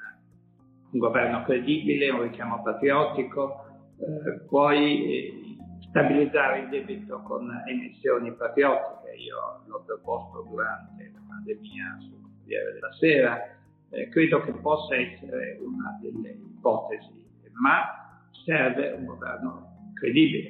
un 0.92 1.00
governo 1.00 1.44
credibile, 1.44 2.10
un 2.10 2.22
richiamo 2.24 2.62
patriottico, 2.62 3.66
eh, 4.00 4.40
poi 4.48 5.58
stabilizzare 5.90 6.60
il 6.60 6.70
debito 6.70 7.22
con 7.22 7.50
emissioni 7.68 8.34
patriottiche. 8.34 9.16
Io 9.18 9.64
l'ho 9.66 9.84
proposto 9.86 10.46
durante 10.50 11.12
la 11.14 11.22
pandemia 11.28 11.98
sul 12.00 12.22
Corriere 12.40 12.74
della 12.74 12.94
Sera, 12.94 13.58
eh, 13.90 14.10
credo 14.10 14.42
che 14.42 14.52
possa 14.54 14.96
essere 14.96 15.58
una 15.62 15.98
delle 16.02 16.30
ipotesi, 16.32 17.24
ma 17.60 18.05
serve 18.46 18.92
un 18.92 19.06
governo 19.06 19.92
credibile. 19.96 20.50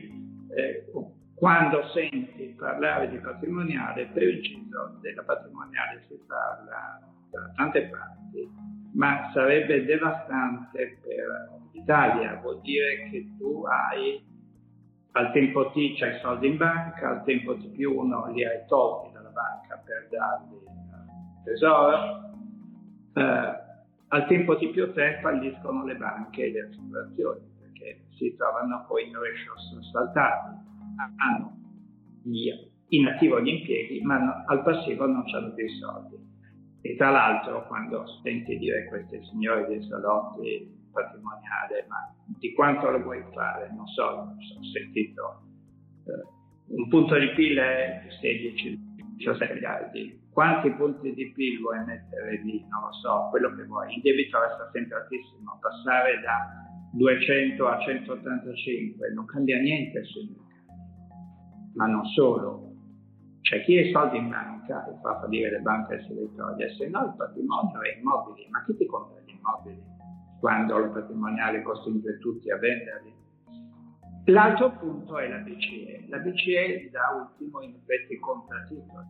Eh, 0.55 0.85
quando 1.33 1.87
senti 1.93 2.55
parlare 2.57 3.09
di 3.09 3.17
patrimoniale, 3.17 4.07
per 4.13 4.23
inciso 4.23 4.97
della 5.01 5.23
patrimoniale 5.23 6.03
si 6.07 6.19
parla 6.27 6.99
da 7.31 7.51
tante 7.55 7.89
parti, 7.89 8.49
ma 8.93 9.31
sarebbe 9.33 9.83
devastante 9.83 10.99
per 11.01 11.59
l'Italia, 11.73 12.39
vuol 12.41 12.61
dire 12.61 13.09
che 13.09 13.35
tu 13.37 13.63
hai 13.65 14.23
al 15.11 15.31
tempo 15.31 15.71
T 15.71 15.97
c'hai 15.97 16.19
soldi 16.19 16.47
in 16.47 16.57
banca, 16.57 17.09
al 17.09 17.23
tempo 17.23 17.57
T 17.57 17.69
più 17.69 17.97
uno 17.97 18.31
li 18.31 18.45
hai 18.45 18.65
tolti 18.67 19.13
dalla 19.13 19.29
banca 19.29 19.81
per 19.83 20.07
darli 20.09 20.55
al 20.65 21.43
tesoro, 21.43 22.31
eh, 23.13 23.63
al 24.07 24.27
tempo 24.27 24.57
T 24.57 24.69
più 24.71 24.91
3 24.93 25.19
falliscono 25.21 25.85
le 25.85 25.95
banche 25.95 26.45
e 26.45 26.51
le 26.51 26.61
assicurazioni 26.61 27.54
si 28.15 28.35
trovano 28.35 28.85
poi 28.87 29.07
in 29.07 29.13
ratios 29.13 29.91
saltati 29.91 30.63
hanno 31.17 31.55
in 32.89 33.07
attivo 33.07 33.41
gli 33.41 33.49
impieghi, 33.49 34.01
ma 34.01 34.43
al 34.45 34.63
passivo 34.63 35.05
non 35.05 35.23
hanno 35.33 35.53
più 35.53 35.65
i 35.65 35.69
soldi. 35.79 36.15
E 36.81 36.95
tra 36.95 37.09
l'altro, 37.09 37.65
quando 37.67 38.05
senti 38.21 38.57
dire 38.57 38.87
queste 38.87 39.23
signore 39.23 39.65
dei 39.67 39.81
salotti 39.83 40.71
patrimoniale, 40.91 41.85
ma 41.89 42.13
di 42.37 42.53
quanto 42.53 42.89
lo 42.89 43.01
vuoi 43.01 43.23
fare? 43.33 43.71
Non 43.75 43.87
so, 43.87 44.03
ho 44.03 44.35
sentito 44.71 45.41
eh, 46.05 46.35
un 46.67 46.87
punto 46.87 47.17
di 47.17 47.29
PIL 47.29 47.57
è 47.57 48.01
16-17 48.21 49.53
miliardi. 49.53 50.23
Quanti 50.31 50.69
punti 50.71 51.13
di 51.13 51.31
PIL 51.31 51.59
vuoi 51.61 51.83
mettere 51.85 52.41
lì? 52.43 52.65
Non 52.69 52.81
lo 52.81 52.93
so, 52.93 53.27
quello 53.31 53.55
che 53.55 53.63
vuoi. 53.63 53.95
Il 53.95 54.01
debito 54.01 54.39
resta 54.39 54.69
sempre 54.71 54.97
altissimo, 54.97 55.57
passare 55.59 56.19
da 56.21 56.64
200 56.95 57.67
a 57.67 57.79
185 57.79 59.13
non 59.13 59.25
cambia 59.25 59.59
niente 59.59 60.03
sui 60.05 60.27
mercati 60.27 60.45
ma 61.75 61.85
non 61.87 62.05
solo. 62.05 62.71
C'è 63.41 63.63
chi 63.63 63.77
ha 63.77 63.81
i 63.81 63.91
soldi 63.91 64.17
in 64.17 64.29
banca 64.29 64.87
e 64.87 64.97
fa 65.01 65.19
fallire 65.19 65.51
le 65.51 65.59
banche 65.59 66.03
se 66.07 66.13
li 66.13 66.33
toglie, 66.35 66.73
se 66.75 66.87
no 66.87 67.05
il 67.05 67.13
patrimonio 67.15 67.81
è 67.81 67.97
immobili. 67.99 68.47
Ma 68.49 68.63
chi 68.63 68.75
ti 68.75 68.85
compra 68.87 69.19
gli 69.21 69.31
immobili 69.37 69.83
quando 70.39 70.77
il 70.79 70.89
patrimoniale 70.89 71.61
costringe 71.61 72.17
tutti 72.17 72.49
a 72.49 72.57
venderli? 72.57 73.13
L'altro 74.25 74.71
punto 74.77 75.19
è 75.19 75.27
la 75.27 75.37
BCE. 75.37 76.07
La 76.09 76.17
BCE 76.17 76.89
da 76.91 77.29
ultimo 77.29 77.61
in 77.61 77.75
effetti 77.75 78.17
compra 78.17 78.63
titoli, 78.63 79.05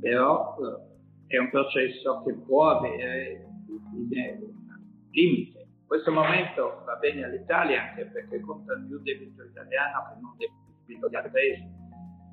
però 0.00 0.56
eh, 0.58 1.36
è 1.36 1.38
un 1.38 1.50
processo 1.50 2.22
che 2.24 2.34
può 2.34 2.70
avere 2.70 3.46
un 3.68 4.08
limite. 5.10 5.53
In 5.84 5.90
questo 6.00 6.12
momento 6.12 6.82
va 6.86 6.96
bene 6.96 7.24
all'Italia 7.24 7.90
anche 7.90 8.06
perché 8.06 8.40
conta 8.40 8.74
più 8.74 9.00
debito 9.02 9.44
italiano 9.44 10.08
che 10.08 10.20
non 10.20 10.34
debito 10.38 11.08
di 11.08 11.30
paesi, 11.30 11.68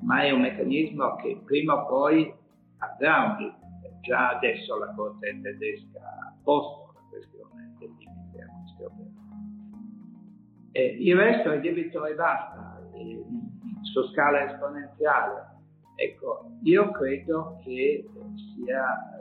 ma 0.03 0.21
è 0.23 0.31
un 0.31 0.39
meccanismo 0.39 1.17
che 1.17 1.41
prima 1.43 1.83
o 1.83 1.85
poi 1.85 2.33
avrà 2.77 3.23
un 3.25 3.37
limite. 3.37 3.99
Già 3.99 4.29
adesso 4.37 4.79
la 4.79 4.93
Corte 4.95 5.37
tedesca 5.41 5.99
ha 5.99 6.33
posto 6.41 6.93
la 6.95 7.01
questione 7.09 7.75
del 7.77 7.89
limite 7.97 8.41
a 8.41 8.47
queste 8.61 8.85
operazioni. 8.85 9.19
E 10.71 10.85
il 11.01 11.15
resto 11.17 11.51
è 11.51 11.59
debito 11.59 12.05
e 12.05 12.15
basta, 12.15 12.81
e, 12.93 13.23
su 13.81 14.07
scala 14.13 14.45
esponenziale. 14.45 15.59
Ecco, 15.97 16.51
io 16.63 16.89
credo 16.91 17.59
che 17.63 18.09
sia 18.55 19.20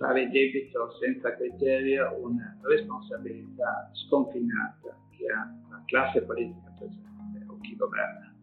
fare 0.00 0.30
debito 0.30 0.96
senza 0.98 1.36
criterio 1.36 2.16
una 2.22 2.56
responsabilità 2.62 3.90
sconfinata 3.92 4.96
che 5.10 5.26
ha 5.26 5.44
la 5.68 5.82
classe 5.84 6.22
politica 6.22 6.72
presente 6.78 7.44
o 7.46 7.58
chi 7.60 7.76
governa 7.76 8.34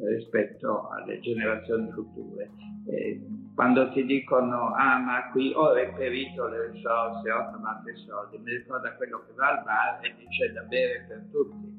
rispetto 0.00 0.88
alle 0.88 1.20
generazioni 1.20 1.88
future. 1.92 2.50
E 2.88 3.24
quando 3.54 3.92
ti 3.92 4.04
dicono, 4.04 4.74
ah 4.74 4.98
ma 4.98 5.30
qui 5.30 5.52
ho 5.54 5.72
reperito 5.72 6.48
le 6.48 6.72
risorse, 6.72 7.30
ho 7.30 7.48
trovato 7.50 7.88
i 7.90 7.96
soldi, 7.96 8.38
mi 8.38 8.56
ricorda 8.56 8.94
quello 8.94 9.24
che 9.24 9.34
va 9.34 9.50
al 9.50 9.62
bar 9.62 10.04
e 10.04 10.14
dice 10.18 10.52
da 10.52 10.62
bere 10.62 11.04
per 11.06 11.28
tutti. 11.30 11.76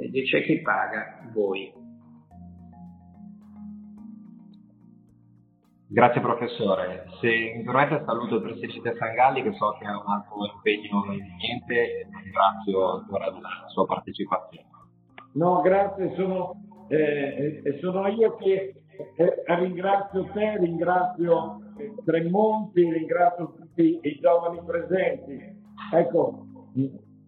E 0.00 0.10
dice 0.10 0.42
chi 0.42 0.60
paga? 0.62 1.30
Voi. 1.32 1.77
Grazie 5.90 6.20
professore. 6.20 7.06
Se 7.18 7.26
mi 7.56 7.62
permette 7.64 8.02
saluto 8.04 8.36
il 8.36 8.42
Presidente 8.42 8.94
Sangalli 8.98 9.42
che 9.42 9.54
so 9.54 9.74
che 9.78 9.86
ha 9.86 9.98
un 9.98 10.06
altro 10.06 10.44
impegno 10.44 11.04
imminente 11.06 11.74
e 11.74 12.06
ringrazio 12.22 12.90
ancora 12.98 13.30
della 13.30 13.64
sua 13.68 13.86
partecipazione. 13.86 14.66
No, 15.32 15.62
grazie, 15.62 16.12
sono 16.14 16.60
eh, 16.88 17.62
e 17.64 17.78
sono 17.80 18.06
io 18.08 18.36
che 18.36 18.82
eh, 19.16 19.44
ringrazio 19.56 20.24
te, 20.34 20.58
ringrazio 20.58 21.60
Tremonti, 22.04 22.92
ringrazio 22.92 23.54
tutti 23.54 23.98
i 24.02 24.18
giovani 24.20 24.60
presenti. 24.66 25.40
Ecco, 25.94 26.46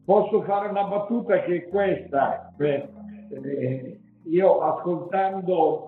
posso 0.04 0.42
fare 0.42 0.68
una 0.68 0.84
battuta 0.84 1.40
che 1.44 1.56
è 1.56 1.68
questa. 1.68 2.52
Eh, 2.58 4.00
io 4.24 4.60
ascoltando 4.60 5.86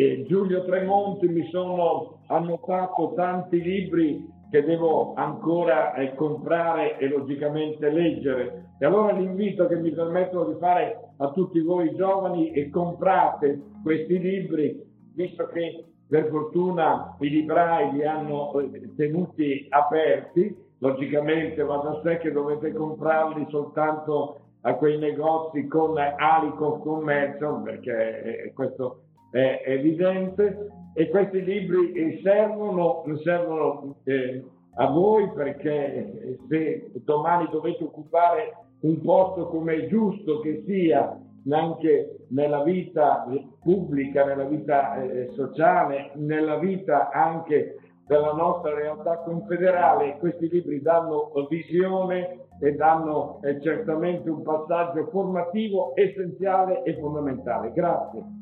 eh, 0.00 0.24
Giulio 0.26 0.64
Tremonti 0.64 1.28
mi 1.28 1.46
sono 1.50 2.20
annotato 2.28 3.12
tanti 3.14 3.60
libri 3.60 4.26
che 4.50 4.64
devo 4.64 5.12
ancora 5.14 5.92
eh, 5.94 6.14
comprare 6.14 6.96
e 6.98 7.06
logicamente 7.06 7.90
leggere. 7.90 8.68
E 8.78 8.86
allora 8.86 9.12
l'invito 9.12 9.66
che 9.66 9.76
mi 9.76 9.90
permetto 9.90 10.44
di 10.44 10.58
fare 10.58 11.10
a 11.18 11.30
tutti 11.32 11.60
voi 11.60 11.94
giovani 11.96 12.50
è 12.50 12.70
comprate 12.70 13.60
questi 13.82 14.18
libri, 14.18 14.82
visto 15.12 15.46
che 15.48 15.84
per 16.08 16.28
fortuna 16.28 17.14
i 17.20 17.28
librai 17.28 17.92
li 17.92 18.04
hanno 18.04 18.58
eh, 18.58 18.94
tenuti 18.96 19.66
aperti, 19.68 20.56
logicamente 20.78 21.62
va 21.62 21.76
da 21.76 22.00
sé 22.02 22.16
che 22.18 22.32
dovete 22.32 22.72
comprarli 22.72 23.46
soltanto 23.50 24.38
a 24.62 24.74
quei 24.74 24.98
negozi 24.98 25.66
con 25.66 25.96
Alico 25.98 26.78
Commercio, 26.78 27.60
perché 27.62 28.22
eh, 28.22 28.52
questo 28.54 29.02
è 29.30 29.62
evidente, 29.66 30.68
e 30.94 31.08
questi 31.08 31.42
libri 31.44 31.92
eh, 31.92 32.20
servono, 32.22 33.04
servono 33.22 33.96
eh, 34.04 34.44
a 34.74 34.86
voi 34.86 35.30
perché 35.32 36.38
se 36.48 36.90
domani 37.04 37.48
dovete 37.50 37.84
occupare 37.84 38.56
un 38.80 39.00
posto 39.02 39.48
come 39.48 39.74
è 39.74 39.86
giusto 39.88 40.40
che 40.40 40.62
sia 40.66 41.18
anche 41.48 42.26
nella 42.28 42.62
vita 42.62 43.26
pubblica, 43.62 44.24
nella 44.24 44.44
vita 44.44 45.02
eh, 45.02 45.30
sociale, 45.32 46.12
nella 46.14 46.58
vita 46.58 47.10
anche 47.10 47.76
della 48.06 48.32
nostra 48.32 48.74
realtà 48.74 49.18
confederale, 49.18 50.16
questi 50.18 50.48
libri 50.48 50.82
danno 50.82 51.30
visione 51.48 52.46
e 52.60 52.74
danno 52.74 53.40
eh, 53.42 53.60
certamente 53.60 54.28
un 54.28 54.42
passaggio 54.42 55.06
formativo 55.06 55.92
essenziale 55.94 56.82
e 56.82 56.98
fondamentale. 56.98 57.72
Grazie. 57.72 58.39